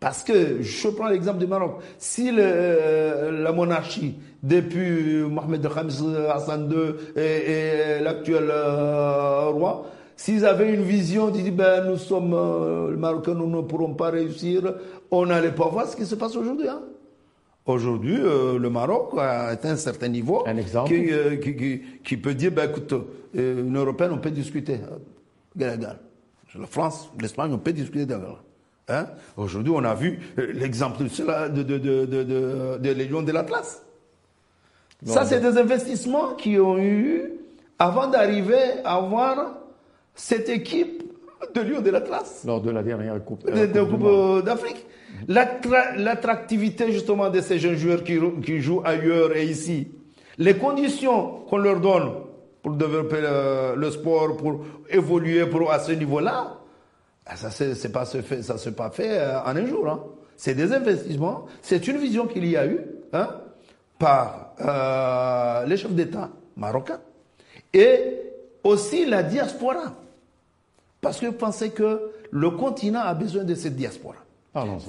Parce 0.00 0.22
que, 0.22 0.62
je 0.62 0.88
prends 0.88 1.08
l'exemple 1.08 1.38
du 1.38 1.46
Maroc, 1.46 1.82
si 1.98 2.32
le, 2.32 3.42
la 3.42 3.52
monarchie, 3.52 4.16
depuis 4.42 5.22
Mohamed 5.22 5.68
Khamis 5.68 6.02
Hassan 6.32 6.72
II 6.72 7.20
et, 7.22 8.02
l'actuel 8.02 8.48
euh, 8.48 9.50
roi, 9.50 9.84
s'ils 10.16 10.46
avaient 10.46 10.72
une 10.72 10.82
vision, 10.82 11.28
ils 11.28 11.42
disent, 11.42 11.52
ben, 11.52 11.84
nous 11.84 11.98
sommes 11.98 12.32
euh, 12.32 12.96
Marocains, 12.96 13.34
nous 13.34 13.46
ne 13.46 13.60
pourrons 13.60 13.92
pas 13.92 14.08
réussir, 14.08 14.74
on 15.10 15.26
n'allait 15.26 15.52
pas 15.52 15.68
voir 15.68 15.86
ce 15.86 15.96
qui 15.96 16.06
se 16.06 16.14
passe 16.14 16.34
aujourd'hui. 16.34 16.68
Hein. 16.68 16.80
Aujourd'hui, 17.70 18.16
euh, 18.18 18.58
le 18.58 18.68
Maroc 18.68 19.12
a 19.16 19.46
atteint 19.46 19.70
un 19.70 19.76
certain 19.76 20.08
niveau 20.08 20.42
un 20.46 20.56
exemple. 20.56 20.88
Qui, 20.88 21.40
qui, 21.40 21.56
qui, 21.56 21.82
qui, 22.02 22.16
peut 22.16 22.34
dire, 22.34 22.50
ben, 22.50 22.68
écoute, 22.68 22.92
une 23.34 23.76
Européenne, 23.76 24.10
on 24.12 24.18
peut 24.18 24.30
discuter. 24.30 24.80
La 25.56 25.96
France, 26.68 27.10
l'Espagne, 27.20 27.52
on 27.52 27.58
peut 27.58 27.72
discuter. 27.72 28.12
Hein? 28.88 29.06
Aujourd'hui, 29.36 29.72
on 29.74 29.84
a 29.84 29.94
vu 29.94 30.18
euh, 30.38 30.52
l'exemple 30.52 31.04
de, 31.04 31.62
de, 31.62 31.78
de, 31.78 32.04
de, 32.06 32.78
de 32.78 32.90
Légion 32.90 33.22
de 33.22 33.30
l'Atlas. 33.30 33.82
Ça, 35.04 35.24
c'est 35.24 35.40
des 35.40 35.56
investissements 35.56 36.34
qui 36.34 36.58
ont 36.58 36.76
eu 36.76 37.30
avant 37.78 38.08
d'arriver 38.08 38.82
à 38.84 38.96
avoir 38.96 39.54
cette 40.14 40.48
équipe 40.48 40.99
de 41.54 41.60
Lyon 41.60 41.80
de 41.80 41.90
l'Atlas. 41.90 42.42
Lors 42.46 42.60
de 42.60 42.70
la 42.70 42.82
dernière 42.82 43.22
Coupe, 43.24 43.44
euh, 43.48 44.42
d'Afrique. 44.42 44.86
L'attractivité 45.28 46.92
justement 46.92 47.30
de 47.30 47.40
ces 47.40 47.58
jeunes 47.58 47.76
joueurs 47.76 48.02
qui, 48.04 48.18
qui, 48.44 48.60
jouent 48.60 48.82
ailleurs 48.84 49.36
et 49.36 49.44
ici. 49.44 49.88
Les 50.38 50.56
conditions 50.56 51.42
qu'on 51.48 51.58
leur 51.58 51.80
donne 51.80 52.10
pour 52.62 52.72
développer 52.72 53.20
le, 53.20 53.74
le 53.76 53.90
sport, 53.90 54.36
pour 54.36 54.64
évoluer 54.88 55.46
pour, 55.46 55.70
à 55.70 55.78
ce 55.78 55.92
niveau-là, 55.92 56.60
ah, 57.26 57.36
ça 57.36 57.50
c'est 57.50 57.92
pas 57.92 58.04
se 58.04 58.22
fait, 58.22 58.42
ça 58.42 58.58
s'est 58.58 58.72
pas 58.72 58.90
fait 58.90 59.18
euh, 59.18 59.40
en 59.42 59.54
un 59.56 59.64
jour. 59.66 59.88
Hein. 59.88 60.02
C'est 60.36 60.54
des 60.54 60.72
investissements. 60.72 61.46
C'est 61.62 61.86
une 61.86 61.98
vision 61.98 62.26
qu'il 62.26 62.44
y 62.46 62.56
a 62.56 62.66
eu 62.66 62.80
hein, 63.12 63.28
par 63.98 64.54
euh, 64.60 65.64
les 65.66 65.76
chefs 65.76 65.92
d'État 65.92 66.30
marocains 66.56 67.00
et 67.72 68.16
aussi 68.64 69.06
la 69.06 69.22
diaspora. 69.22 69.94
Parce 71.00 71.18
que 71.18 71.26
vous 71.26 71.32
pensez 71.32 71.70
que 71.70 72.12
le 72.30 72.50
continent 72.50 73.00
a 73.00 73.14
besoin 73.14 73.44
de 73.44 73.54
cette 73.54 73.76
diaspora. 73.76 74.16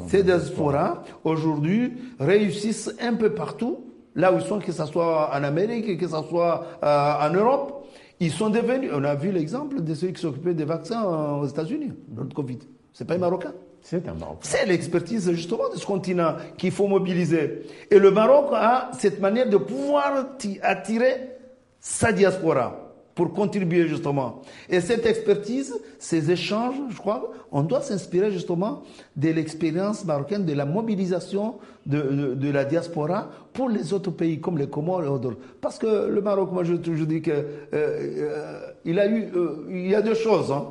Ces 0.08 0.24
diasporas, 0.24 1.04
aujourd'hui, 1.24 1.94
réussissent 2.20 2.92
un 3.00 3.14
peu 3.14 3.34
partout, 3.34 3.86
là 4.16 4.34
où 4.34 4.38
ils 4.38 4.42
sont, 4.42 4.60
que 4.60 4.72
ce 4.72 4.86
soit 4.86 5.30
en 5.34 5.44
Amérique, 5.44 6.00
que 6.00 6.08
ce 6.08 6.22
soit 6.28 6.66
euh, 6.84 7.14
en 7.28 7.30
Europe. 7.32 7.88
Ils 8.20 8.32
sont 8.32 8.50
devenus, 8.50 8.92
on 8.94 9.04
a 9.04 9.16
vu 9.16 9.32
l'exemple 9.32 9.82
de 9.82 9.94
ceux 9.94 10.08
qui 10.10 10.22
s'occupaient 10.22 10.54
des 10.54 10.66
vaccins 10.66 11.04
aux 11.04 11.46
États-Unis, 11.46 11.94
le 12.16 12.26
Covid. 12.26 12.60
C'est 12.94 13.06
pas 13.06 13.16
un 13.16 13.20
Marocain. 13.20 13.54
C'est 13.82 14.08
un 14.08 14.14
Marocain. 14.14 14.40
C'est 14.42 14.66
l'expertise 14.66 15.32
justement 15.32 15.70
de 15.74 15.78
ce 15.78 15.86
continent 15.86 16.36
qu'il 16.58 16.72
faut 16.72 16.88
mobiliser. 16.88 17.64
Et 17.90 17.98
le 17.98 18.12
Maroc 18.12 18.50
a 18.54 18.92
cette 18.98 19.22
manière 19.22 19.50
de 19.50 19.58
pouvoir 19.58 20.28
attirer 20.62 21.32
sa 21.80 22.12
diaspora 22.12 22.91
pour 23.16 23.34
contribuer 23.34 23.88
justement. 23.88 24.42
Et 24.70 24.82
cette 24.82 25.06
expertise, 25.06 25.78
ces 26.00 26.32
échanges, 26.32 26.76
je 26.90 26.98
crois, 26.98 27.32
on 27.52 27.64
doit 27.64 27.82
s'inspirer 27.82 28.32
justement 28.32 28.84
de 29.16 29.30
l'expérience 29.30 30.06
marocaine, 30.06 30.46
de 30.46 30.54
la 30.54 30.66
mobilisation 30.66 31.56
de, 31.86 32.36
de, 32.36 32.50
la 32.50 32.64
diaspora 32.64 33.30
pour 33.54 33.70
les 33.70 33.94
autres 33.94 34.12
pays 34.12 34.40
comme 34.40 34.58
les 34.58 34.68
Comores 34.68 35.04
et 35.04 35.08
autres. 35.08 35.36
Parce 35.60 35.78
que 35.78 36.08
le 36.08 36.22
Maroc, 36.22 36.52
moi 36.52 36.64
je 36.64 36.76
dis 36.76 37.22
que 37.22 37.32
euh, 37.32 37.46
euh, 37.74 38.72
il 38.86 39.00
a 39.00 39.08
eu, 39.08 39.30
euh, 39.36 39.66
il 39.70 39.88
y 39.90 39.96
a 39.96 40.02
deux 40.02 40.16
choses 40.16 40.52
hein, 40.52 40.68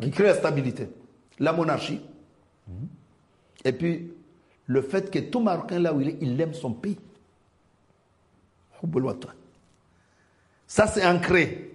qui 0.00 0.10
créent 0.10 0.26
la 0.26 0.34
stabilité 0.34 0.88
la 1.40 1.52
monarchie, 1.52 2.00
et 3.64 3.72
puis 3.72 4.12
le 4.66 4.82
fait 4.82 5.10
que 5.10 5.18
tout 5.18 5.40
Marocain 5.40 5.78
là 5.78 5.92
où 5.92 6.00
il 6.00 6.10
est, 6.10 6.18
il 6.20 6.40
aime 6.40 6.54
son 6.54 6.72
pays. 6.72 6.98
Ça, 10.66 10.86
c'est 10.86 11.04
ancré. 11.04 11.70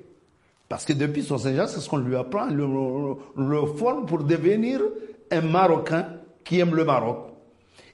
Parce 0.68 0.86
que 0.86 0.94
depuis 0.94 1.24
son 1.24 1.38
Seigneur, 1.40 1.68
c'est 1.68 1.80
ce 1.80 1.90
qu'on 1.90 1.98
lui 1.98 2.16
apprend, 2.16 2.46
le, 2.46 2.66
le, 3.38 3.66
forme 3.66 4.06
pour 4.06 4.24
devenir 4.24 4.82
un 5.32 5.42
Marocain 5.42 6.08
qui 6.44 6.60
aime 6.60 6.76
le 6.76 6.86
Maroc. 6.86 7.30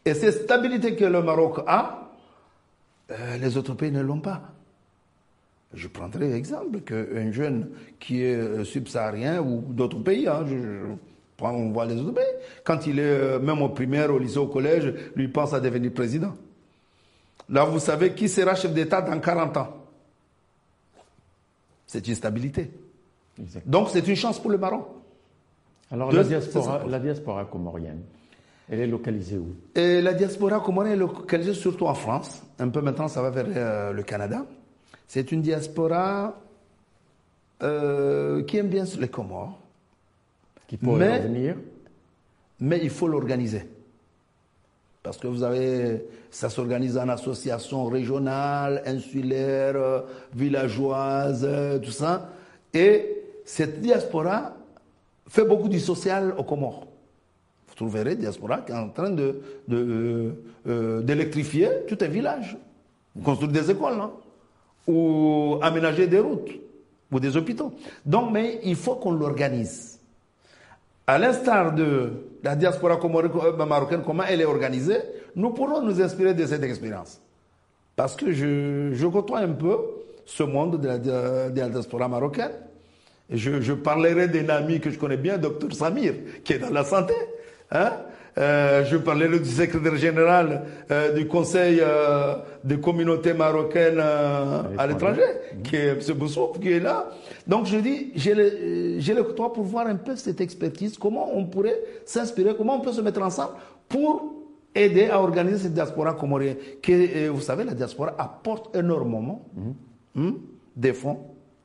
Et 0.03 0.13
cette 0.13 0.43
stabilité 0.43 0.95
que 0.95 1.05
le 1.05 1.21
Maroc 1.21 1.59
a, 1.67 2.11
euh, 3.11 3.37
les 3.37 3.57
autres 3.57 3.73
pays 3.75 3.91
ne 3.91 4.01
l'ont 4.01 4.19
pas. 4.19 4.41
Je 5.73 5.87
prendrai 5.87 6.29
l'exemple 6.29 6.81
qu'un 6.81 7.31
jeune 7.31 7.69
qui 7.99 8.23
est 8.23 8.35
euh, 8.35 8.63
subsaharien 8.65 9.41
ou 9.41 9.63
d'autres 9.69 9.99
pays, 9.99 10.27
hein, 10.27 10.43
les 10.45 12.01
autres 12.01 12.13
pays, 12.13 12.23
quand 12.63 12.87
il 12.87 12.99
est 12.99 13.03
euh, 13.03 13.39
même 13.39 13.61
au 13.61 13.69
primaire, 13.69 14.13
au 14.13 14.19
lycée, 14.19 14.37
au 14.37 14.47
collège, 14.47 14.93
lui 15.15 15.27
pense 15.27 15.53
à 15.53 15.59
devenir 15.59 15.91
président. 15.93 16.35
Là, 17.49 17.63
vous 17.63 17.79
savez 17.79 18.13
qui 18.13 18.27
sera 18.27 18.55
chef 18.55 18.73
d'État 18.73 19.01
dans 19.01 19.19
40 19.19 19.57
ans 19.57 19.84
c'est 21.85 22.07
une 22.07 22.15
stabilité. 22.15 22.71
Donc 23.65 23.89
c'est 23.89 24.07
une 24.07 24.15
chance 24.15 24.39
pour 24.39 24.51
le 24.51 24.57
Maroc. 24.57 24.87
Alors 25.91 26.11
la, 26.11 26.23
diaspora, 26.23 26.83
la 26.87 26.99
diaspora 26.99 27.45
comorienne, 27.45 28.01
elle 28.69 28.79
est 28.79 28.87
localisée 28.87 29.37
où? 29.37 29.55
Et 29.75 30.01
La 30.01 30.13
diaspora 30.13 30.59
comorienne 30.59 30.95
est 30.95 30.99
localisée 30.99 31.53
surtout 31.53 31.85
en 31.85 31.93
France. 31.93 32.43
Un 32.57 32.69
peu 32.69 32.81
maintenant, 32.81 33.07
ça 33.07 33.21
va 33.21 33.29
vers 33.29 33.45
euh, 33.47 33.91
le 33.91 34.03
Canada. 34.03 34.45
C'est 35.07 35.31
une 35.31 35.41
diaspora 35.41 36.41
euh, 37.61 38.43
qui 38.43 38.57
aime 38.57 38.69
bien 38.69 38.85
les 38.99 39.07
Comores. 39.07 39.59
Qui 40.67 40.77
pourrait 40.77 41.19
revenir? 41.19 41.55
Mais 42.59 42.79
il 42.81 42.89
faut 42.89 43.07
l'organiser. 43.07 43.65
Parce 45.05 45.17
que 45.17 45.27
vous 45.27 45.43
avez, 45.43 46.03
ça 46.31 46.49
s'organise 46.49 46.97
en 46.97 47.07
association 47.09 47.85
régionale, 47.85 48.81
insulaire, 48.87 50.03
villageoise, 50.33 51.47
tout 51.83 51.91
ça. 51.91 52.31
Et 52.73 53.23
cette 53.45 53.81
diaspora 53.81 54.55
fait 55.29 55.45
beaucoup 55.45 55.69
du 55.69 55.79
social 55.79 56.33
au 56.39 56.43
Comores. 56.43 56.87
Vous 57.67 57.75
trouverez 57.75 58.15
diaspora 58.15 58.61
qui 58.61 58.71
est 58.71 58.75
en 58.75 58.89
train 58.89 59.11
de, 59.11 59.41
euh, 59.71 61.01
d'électrifier 61.03 61.69
tout 61.87 61.99
un 62.01 62.07
village, 62.07 62.57
construire 63.23 63.51
des 63.51 63.69
écoles, 63.69 64.01
hein, 64.01 64.11
ou 64.87 65.59
aménager 65.61 66.07
des 66.07 66.19
routes, 66.19 66.49
ou 67.11 67.19
des 67.19 67.37
hôpitaux. 67.37 67.73
Donc, 68.03 68.31
mais 68.31 68.59
il 68.63 68.75
faut 68.75 68.95
qu'on 68.95 69.11
l'organise. 69.11 69.99
À 71.05 71.19
l'instar 71.19 71.75
de 71.75 72.24
la 72.45 72.55
diaspora 72.55 72.99
euh, 73.03 73.65
marocaine, 73.65 74.03
comment 74.05 74.23
elle 74.29 74.39
est 74.39 74.45
organisée, 74.45 74.99
nous 75.35 75.49
pourrons 75.49 75.81
nous 75.81 75.99
inspirer 75.99 76.35
de 76.35 76.45
cette 76.45 76.63
expérience. 76.63 77.19
Parce 77.95 78.15
que 78.15 78.31
je, 78.31 78.91
je 78.93 79.07
côtoie 79.07 79.39
un 79.39 79.53
peu 79.53 79.77
ce 80.25 80.43
monde 80.43 80.79
de 80.79 80.87
la, 80.87 80.97
de 80.99 81.59
la 81.59 81.69
diaspora 81.69 82.07
marocaine. 82.07 82.51
Je, 83.31 83.61
je 83.61 83.73
parlerai 83.73 84.27
d'un 84.27 84.49
ami 84.49 84.79
que 84.79 84.91
je 84.91 84.99
connais 84.99 85.17
bien, 85.17 85.39
docteur 85.39 85.73
Samir, 85.73 86.13
qui 86.43 86.53
est 86.53 86.59
dans 86.59 86.69
la 86.69 86.83
santé. 86.83 87.15
Hein? 87.71 87.93
Euh, 88.37 88.83
je 88.85 88.97
parlerai 88.97 89.39
du 89.39 89.49
secrétaire 89.49 89.95
général 89.95 90.63
euh, 90.91 91.13
du 91.13 91.25
Conseil 91.25 91.79
euh, 91.81 92.35
des 92.63 92.79
communautés 92.79 93.33
marocaines 93.33 93.97
euh, 93.97 94.61
à 94.77 94.85
l'étranger, 94.85 95.23
qui 95.63 95.77
est 95.77 95.89
M. 95.93 95.99
Boussouf, 96.15 96.59
qui 96.59 96.73
est 96.73 96.79
là. 96.79 97.09
Donc 97.47 97.65
je 97.65 97.77
dis, 97.77 98.11
j'ai 98.15 98.33
le, 98.33 98.97
le 98.99 99.23
côtoie 99.23 99.53
pour 99.53 99.63
voir 99.63 99.87
un 99.87 99.95
peu 99.95 100.15
cette 100.15 100.41
expertise, 100.41 100.97
comment 100.97 101.29
on 101.35 101.45
pourrait 101.45 101.79
s'inspirer, 102.05 102.55
comment 102.55 102.77
on 102.77 102.81
peut 102.81 102.91
se 102.91 103.01
mettre 103.01 103.21
ensemble 103.21 103.53
pour 103.87 104.33
aider 104.73 105.05
à 105.09 105.21
organiser 105.21 105.63
cette 105.63 105.73
diaspora 105.73 106.13
comorienne. 106.13 106.57
Que, 106.81 107.29
vous 107.29 107.41
savez, 107.41 107.63
la 107.63 107.73
diaspora 107.73 108.13
apporte 108.17 108.75
énormément 108.75 109.45
mm 110.15 110.31
des 110.75 110.91
fonds 110.91 111.19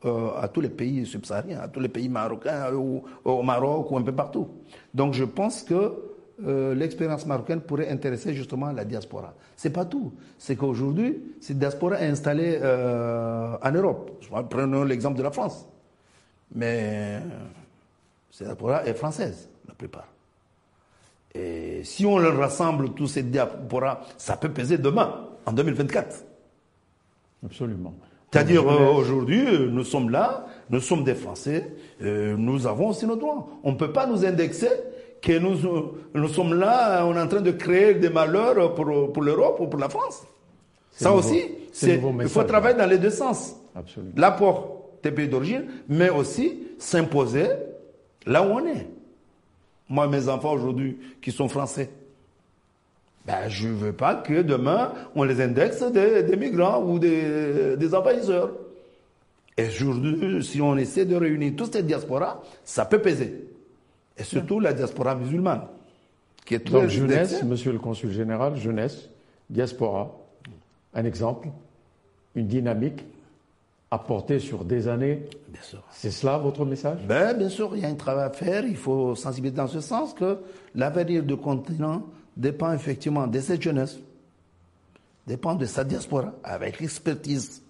euh, 0.05 0.31
à 0.41 0.47
tous 0.47 0.61
les 0.61 0.69
pays 0.69 1.05
subsahariens, 1.05 1.59
à 1.59 1.69
tous 1.69 1.81
les 1.81 1.89
pays 1.89 2.09
marocains, 2.09 2.73
ou, 2.73 3.03
au 3.25 3.43
Maroc 3.43 3.91
ou 3.91 3.99
un 3.99 4.03
peu 4.03 4.13
partout. 4.13 4.47
Donc 4.95 5.15
je 5.15 5.25
pense 5.25 5.63
que 5.63 5.93
euh, 6.47 6.75
l'expérience 6.75 7.27
marocaine 7.27 7.61
pourrait 7.61 7.91
intéresser 7.91 8.35
justement 8.35 8.73
la 8.73 8.85
diaspora. 8.85 9.35
C'est 9.57 9.71
pas 9.71 9.85
tout. 9.85 10.13
C'est 10.39 10.57
qu'aujourd'hui, 10.57 11.19
cette 11.41 11.59
diaspora 11.59 12.01
est 12.01 12.09
installée 12.09 12.59
euh, 12.63 13.57
en 13.63 13.71
Europe. 13.73 14.25
Prenons 14.49 14.85
l'exemple 14.85 15.19
de 15.19 15.23
la 15.23 15.31
France. 15.31 15.67
Mais 16.55 17.21
cette 18.31 18.47
diaspora 18.47 18.87
est 18.87 18.95
française, 18.95 19.49
la 19.69 19.75
plupart. 19.75 20.09
Et 21.35 21.83
si 21.85 22.07
on 22.07 22.19
le 22.19 22.31
rassemble, 22.31 22.91
tous 22.95 23.07
ces 23.07 23.23
diaspora, 23.23 24.01
ça 24.17 24.37
peut 24.37 24.51
peser 24.51 24.79
demain, 24.79 25.29
en 25.47 25.53
2024. 25.53 26.25
Absolument. 27.45 27.95
C'est-à-dire, 28.33 28.67
euh, 28.67 28.93
aujourd'hui, 28.93 29.45
nous 29.69 29.85
sommes 29.85 30.11
là, 30.11 30.47
nous 30.71 30.81
sommes 30.81 31.05
des 31.05 31.15
Français, 31.15 31.73
nous 32.01 32.67
avons 32.67 32.89
aussi 32.89 33.07
nos 33.07 33.17
droits. 33.17 33.49
On 33.65 33.73
ne 33.73 33.77
peut 33.77 33.93
pas 33.93 34.07
nous 34.07 34.25
indexer 34.25 34.69
que 35.21 35.39
nous, 35.39 35.59
nous 36.15 36.29
sommes 36.29 36.55
là, 36.55 37.05
on 37.07 37.15
est 37.15 37.21
en 37.21 37.29
train 37.29 37.41
de 37.41 37.51
créer 37.51 37.95
des 37.95 38.09
malheurs 38.09 38.75
pour, 38.75 39.13
pour 39.13 39.23
l'Europe 39.23 39.61
ou 39.61 39.67
pour 39.67 39.79
la 39.79 39.89
France. 39.89 40.23
Ça 40.93 41.13
aussi, 41.13 41.43
c'est, 41.73 42.01
il 42.21 42.29
faut 42.29 42.43
travailler 42.43 42.77
dans 42.77 42.87
les 42.87 42.99
deux 42.99 43.11
sens. 43.11 43.57
L'apport 44.17 44.91
des 45.03 45.11
pays 45.11 45.29
d'origine, 45.29 45.67
mais 45.89 46.11
aussi 46.11 46.63
s'imposer 46.79 47.47
là 48.27 48.43
où 48.43 48.53
on 48.53 48.67
est. 48.67 48.87
Moi, 49.89 50.07
mes 50.09 50.29
enfants 50.29 50.53
aujourd'hui 50.53 50.99
qui 51.21 51.33
sont 51.33 51.49
français, 51.49 51.91
ben, 53.27 53.49
je 53.49 53.69
ne 53.69 53.75
veux 53.75 53.93
pas 53.93 54.15
que 54.15 54.43
demain 54.43 54.93
on 55.15 55.25
les 55.25 55.41
indexe 55.41 55.83
des, 55.83 56.37
migrants 56.37 56.83
ou 56.83 56.99
des, 56.99 57.77
des 57.77 57.95
envahisseurs. 57.95 58.53
Et 59.57 59.67
aujourd'hui, 59.67 60.43
si 60.43 60.61
on 60.61 60.77
essaie 60.77 61.05
de 61.05 61.17
réunir 61.17 61.53
toutes 61.57 61.73
ces 61.73 61.83
diasporas, 61.83 62.41
ça 62.65 62.85
peut 62.85 63.01
peser. 63.01 63.45
Et 64.21 64.25
surtout 64.25 64.61
la 64.61 64.75
diaspora 64.75 65.15
musulmane, 65.15 65.63
qui 66.45 66.55
est 66.55 66.61
très 66.61 66.83
Donc, 66.83 66.89
jeunesse, 66.89 67.43
monsieur 67.43 67.73
le 67.73 67.79
consul 67.79 68.11
général, 68.11 68.57
jeunesse, 68.57 69.09
diaspora, 69.49 70.15
un 70.95 71.05
exemple, 71.05 71.49
une 72.35 72.47
dynamique 72.47 73.03
apportée 73.91 74.39
sur 74.39 74.65
des 74.65 74.89
années. 74.89 75.23
Bien 75.49 75.63
sûr. 75.63 75.83
C'est 75.91 76.11
cela 76.11 76.37
votre 76.37 76.65
message? 76.67 77.01
Ben, 77.07 77.37
Bien 77.37 77.49
sûr, 77.49 77.75
il 77.75 77.83
y 77.83 77.85
a 77.87 77.89
un 77.89 77.95
travail 77.95 78.27
à 78.27 78.31
faire. 78.31 78.65
Il 78.65 78.77
faut 78.77 79.15
sensibiliser 79.15 79.57
dans 79.57 79.67
ce 79.67 79.81
sens 79.81 80.13
que 80.13 80.39
l'avenir 80.75 81.23
du 81.23 81.37
continent 81.37 82.05
dépend 82.37 82.73
effectivement 82.73 83.27
de 83.27 83.41
cette 83.41 83.63
jeunesse, 83.63 83.99
dépend 85.27 85.55
de 85.55 85.65
sa 85.65 85.83
diaspora, 85.83 86.35
avec 86.45 86.79
l'expertise 86.79 87.63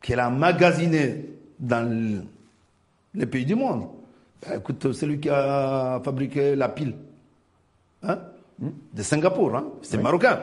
qu'elle 0.00 0.20
a 0.20 0.30
magasinée 0.30 1.26
dans 1.60 2.22
les 3.14 3.26
pays 3.26 3.44
du 3.44 3.54
monde. 3.54 3.88
Ben, 4.46 4.58
écoute, 4.58 4.92
c'est 4.92 5.06
lui 5.06 5.20
qui 5.20 5.28
a 5.30 6.00
fabriqué 6.04 6.54
la 6.56 6.68
pile. 6.68 6.94
Hein? 8.02 8.18
De 8.92 9.02
Singapour, 9.02 9.56
hein? 9.56 9.64
c'est 9.82 10.00
marocain. 10.00 10.38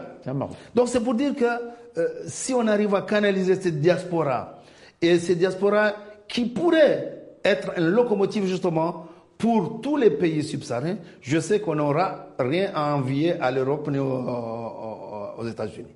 Donc 0.75 0.89
c'est 0.89 0.99
pour 0.99 1.13
dire 1.13 1.33
que 1.35 1.45
euh, 1.45 2.07
si 2.27 2.53
on 2.53 2.67
arrive 2.67 2.93
à 2.93 3.01
canaliser 3.03 3.55
cette 3.55 3.79
diaspora, 3.79 4.61
et 5.01 5.17
cette 5.17 5.37
diaspora 5.37 5.93
qui 6.27 6.45
pourrait 6.45 7.21
être 7.43 7.71
un 7.77 7.81
locomotive 7.81 8.45
justement 8.45 9.05
pour 9.37 9.81
tous 9.81 9.97
les 9.97 10.11
pays 10.11 10.43
subsahariens, 10.43 10.97
je 11.21 11.39
sais 11.39 11.59
qu'on 11.59 11.75
n'aura 11.75 12.27
rien 12.37 12.71
à 12.75 12.95
envier 12.95 13.33
à 13.39 13.49
l'Europe 13.49 13.89
ni 13.89 13.97
aux, 13.97 15.45
États-Unis. 15.47 15.87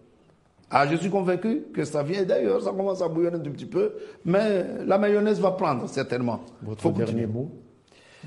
Ah, 0.72 0.88
je 0.88 0.96
suis 0.96 1.12
convaincu 1.12 1.66
que 1.72 1.86
ça 1.86 2.02
vient 2.02 2.24
d'ailleurs, 2.24 2.64
ça 2.64 2.72
commence 2.72 3.02
à 3.02 3.08
bouillonner 3.08 3.38
un 3.38 3.52
petit 3.52 3.68
peu, 3.68 3.94
mais 4.26 4.66
la 4.86 4.98
mayonnaise 4.98 5.40
va 5.40 5.52
prendre 5.52 5.88
certainement. 5.88 6.40
Votre 6.64 6.92
dernier 6.92 7.28
mot 7.28 7.52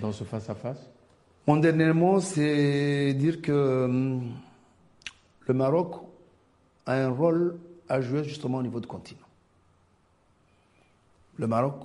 dans 0.01 0.13
ce 0.13 0.25
face-à-face 0.25 0.79
Mon 1.47 1.57
dernier 1.57 1.93
mot, 1.93 2.21
c'est 2.21 3.15
dire 3.15 3.41
que 3.43 3.85
hum, 3.85 4.33
le 5.47 5.55
Maroc 5.55 5.95
a 6.87 6.95
un 6.95 7.11
rôle 7.11 7.59
à 7.89 8.01
jouer 8.01 8.25
justement 8.25 8.59
au 8.59 8.63
niveau 8.63 8.81
du 8.81 8.87
continent. 8.87 9.21
Le 11.39 11.47
Maroc 11.47 11.77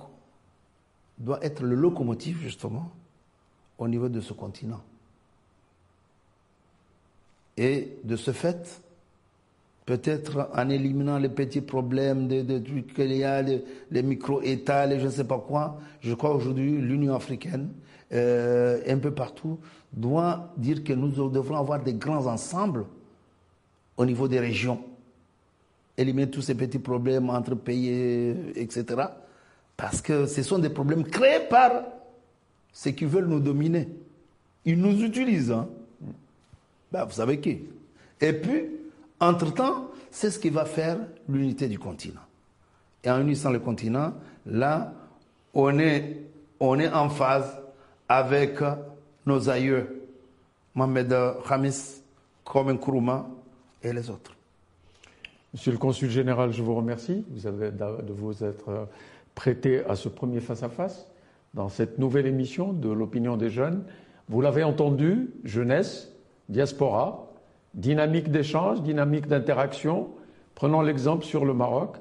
doit 1.18 1.44
être 1.44 1.62
le 1.62 1.74
locomotive 1.74 2.38
justement 2.38 2.90
au 3.78 3.88
niveau 3.88 4.08
de 4.08 4.20
ce 4.20 4.32
continent. 4.32 4.82
Et 7.56 7.98
de 8.02 8.16
ce 8.16 8.32
fait, 8.32 8.82
peut-être 9.86 10.50
en 10.54 10.68
éliminant 10.68 11.18
les 11.18 11.28
petits 11.28 11.60
problèmes 11.60 12.26
de, 12.26 12.58
trucs 12.58 12.94
qu'il 12.94 13.12
y 13.12 13.24
a, 13.24 13.42
les, 13.42 14.02
micro-États, 14.02 14.86
les 14.86 14.98
je 14.98 15.06
ne 15.06 15.10
sais 15.10 15.24
pas 15.24 15.38
quoi, 15.38 15.78
je 16.00 16.14
crois 16.14 16.34
aujourd'hui 16.34 16.80
l'Union 16.80 17.14
africaine, 17.14 17.68
euh, 18.14 18.80
un 18.86 18.98
peu 18.98 19.10
partout, 19.10 19.58
doit 19.92 20.52
dire 20.56 20.84
que 20.84 20.92
nous 20.92 21.08
devrons 21.28 21.56
avoir 21.56 21.82
des 21.82 21.94
grands 21.94 22.26
ensembles 22.26 22.86
au 23.96 24.04
niveau 24.04 24.28
des 24.28 24.40
régions. 24.40 24.82
Éliminer 25.96 26.30
tous 26.30 26.42
ces 26.42 26.54
petits 26.54 26.78
problèmes 26.78 27.30
entre 27.30 27.54
pays, 27.54 28.34
etc. 28.56 28.84
Parce 29.76 30.00
que 30.00 30.26
ce 30.26 30.42
sont 30.42 30.58
des 30.58 30.70
problèmes 30.70 31.04
créés 31.04 31.46
par 31.48 31.70
ceux 32.72 32.90
qui 32.90 33.04
veulent 33.04 33.26
nous 33.26 33.40
dominer. 33.40 33.88
Ils 34.64 34.80
nous 34.80 35.02
utilisent. 35.02 35.54
Ben, 36.90 37.04
vous 37.04 37.12
savez 37.12 37.40
qui 37.40 37.62
Et 38.20 38.32
puis, 38.32 38.66
entre-temps, 39.20 39.90
c'est 40.10 40.30
ce 40.30 40.38
qui 40.38 40.50
va 40.50 40.64
faire 40.64 40.98
l'unité 41.28 41.68
du 41.68 41.78
continent. 41.78 42.20
Et 43.02 43.10
en 43.10 43.20
unissant 43.20 43.50
le 43.50 43.58
continent, 43.58 44.14
là, 44.46 44.92
on 45.52 45.78
est, 45.78 46.22
on 46.60 46.78
est 46.78 46.88
en 46.88 47.08
phase 47.08 47.58
avec 48.08 48.58
nos 49.26 49.48
aïeux, 49.48 50.02
Mohamed 50.74 51.14
Khamis, 51.48 52.02
Komen 52.44 52.76
Nkrumah 52.76 53.26
et 53.82 53.92
les 53.92 54.10
autres. 54.10 54.36
Monsieur 55.52 55.72
le 55.72 55.78
consul 55.78 56.10
général, 56.10 56.52
je 56.52 56.62
vous 56.62 56.74
remercie 56.74 57.24
vous 57.30 57.46
avez 57.46 57.70
de 57.70 58.12
vous 58.12 58.44
être 58.44 58.88
prêté 59.34 59.84
à 59.86 59.94
ce 59.94 60.08
premier 60.08 60.40
face-à-face 60.40 61.06
dans 61.54 61.68
cette 61.68 61.98
nouvelle 61.98 62.26
émission 62.26 62.72
de 62.72 62.90
l'opinion 62.90 63.36
des 63.36 63.50
jeunes. 63.50 63.84
Vous 64.28 64.40
l'avez 64.40 64.64
entendu, 64.64 65.30
jeunesse, 65.44 66.12
diaspora, 66.48 67.28
dynamique 67.74 68.30
d'échange, 68.30 68.82
dynamique 68.82 69.26
d'interaction. 69.26 70.08
Prenons 70.54 70.82
l'exemple 70.82 71.24
sur 71.24 71.44
le 71.44 71.54
Maroc. 71.54 71.96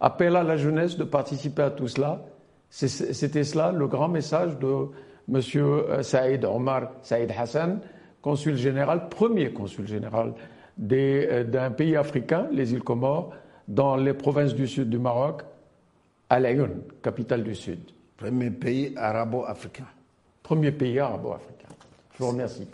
Appel 0.00 0.36
à 0.36 0.42
la 0.42 0.56
jeunesse 0.56 0.96
de 0.96 1.04
participer 1.04 1.62
à 1.62 1.70
tout 1.70 1.88
cela. 1.88 2.24
C'était 2.70 3.44
cela 3.44 3.70
le 3.70 3.86
grand 3.86 4.08
message 4.08 4.58
de 4.58 4.88
M. 5.28 5.40
Euh, 5.56 6.02
Saïd 6.02 6.44
Omar 6.44 6.92
Saïd 7.02 7.30
Hassan, 7.36 7.80
consul 8.20 8.56
général, 8.56 9.08
premier 9.08 9.52
consul 9.52 9.86
général 9.86 10.34
euh, 10.92 11.44
d'un 11.44 11.70
pays 11.70 11.96
africain, 11.96 12.48
les 12.52 12.72
îles 12.72 12.82
Comores, 12.82 13.32
dans 13.68 13.96
les 13.96 14.14
provinces 14.14 14.54
du 14.54 14.66
sud 14.66 14.88
du 14.88 14.98
Maroc, 14.98 15.42
à 16.28 16.40
Lyon, 16.40 16.70
capitale 17.02 17.42
du 17.44 17.54
sud. 17.54 17.80
Premier 18.16 18.50
pays 18.50 18.94
arabo-africain. 18.96 19.86
Premier 20.42 20.72
pays 20.72 20.98
arabo-africain. 20.98 21.68
Je 22.14 22.22
vous 22.22 22.30
remercie. 22.30 22.68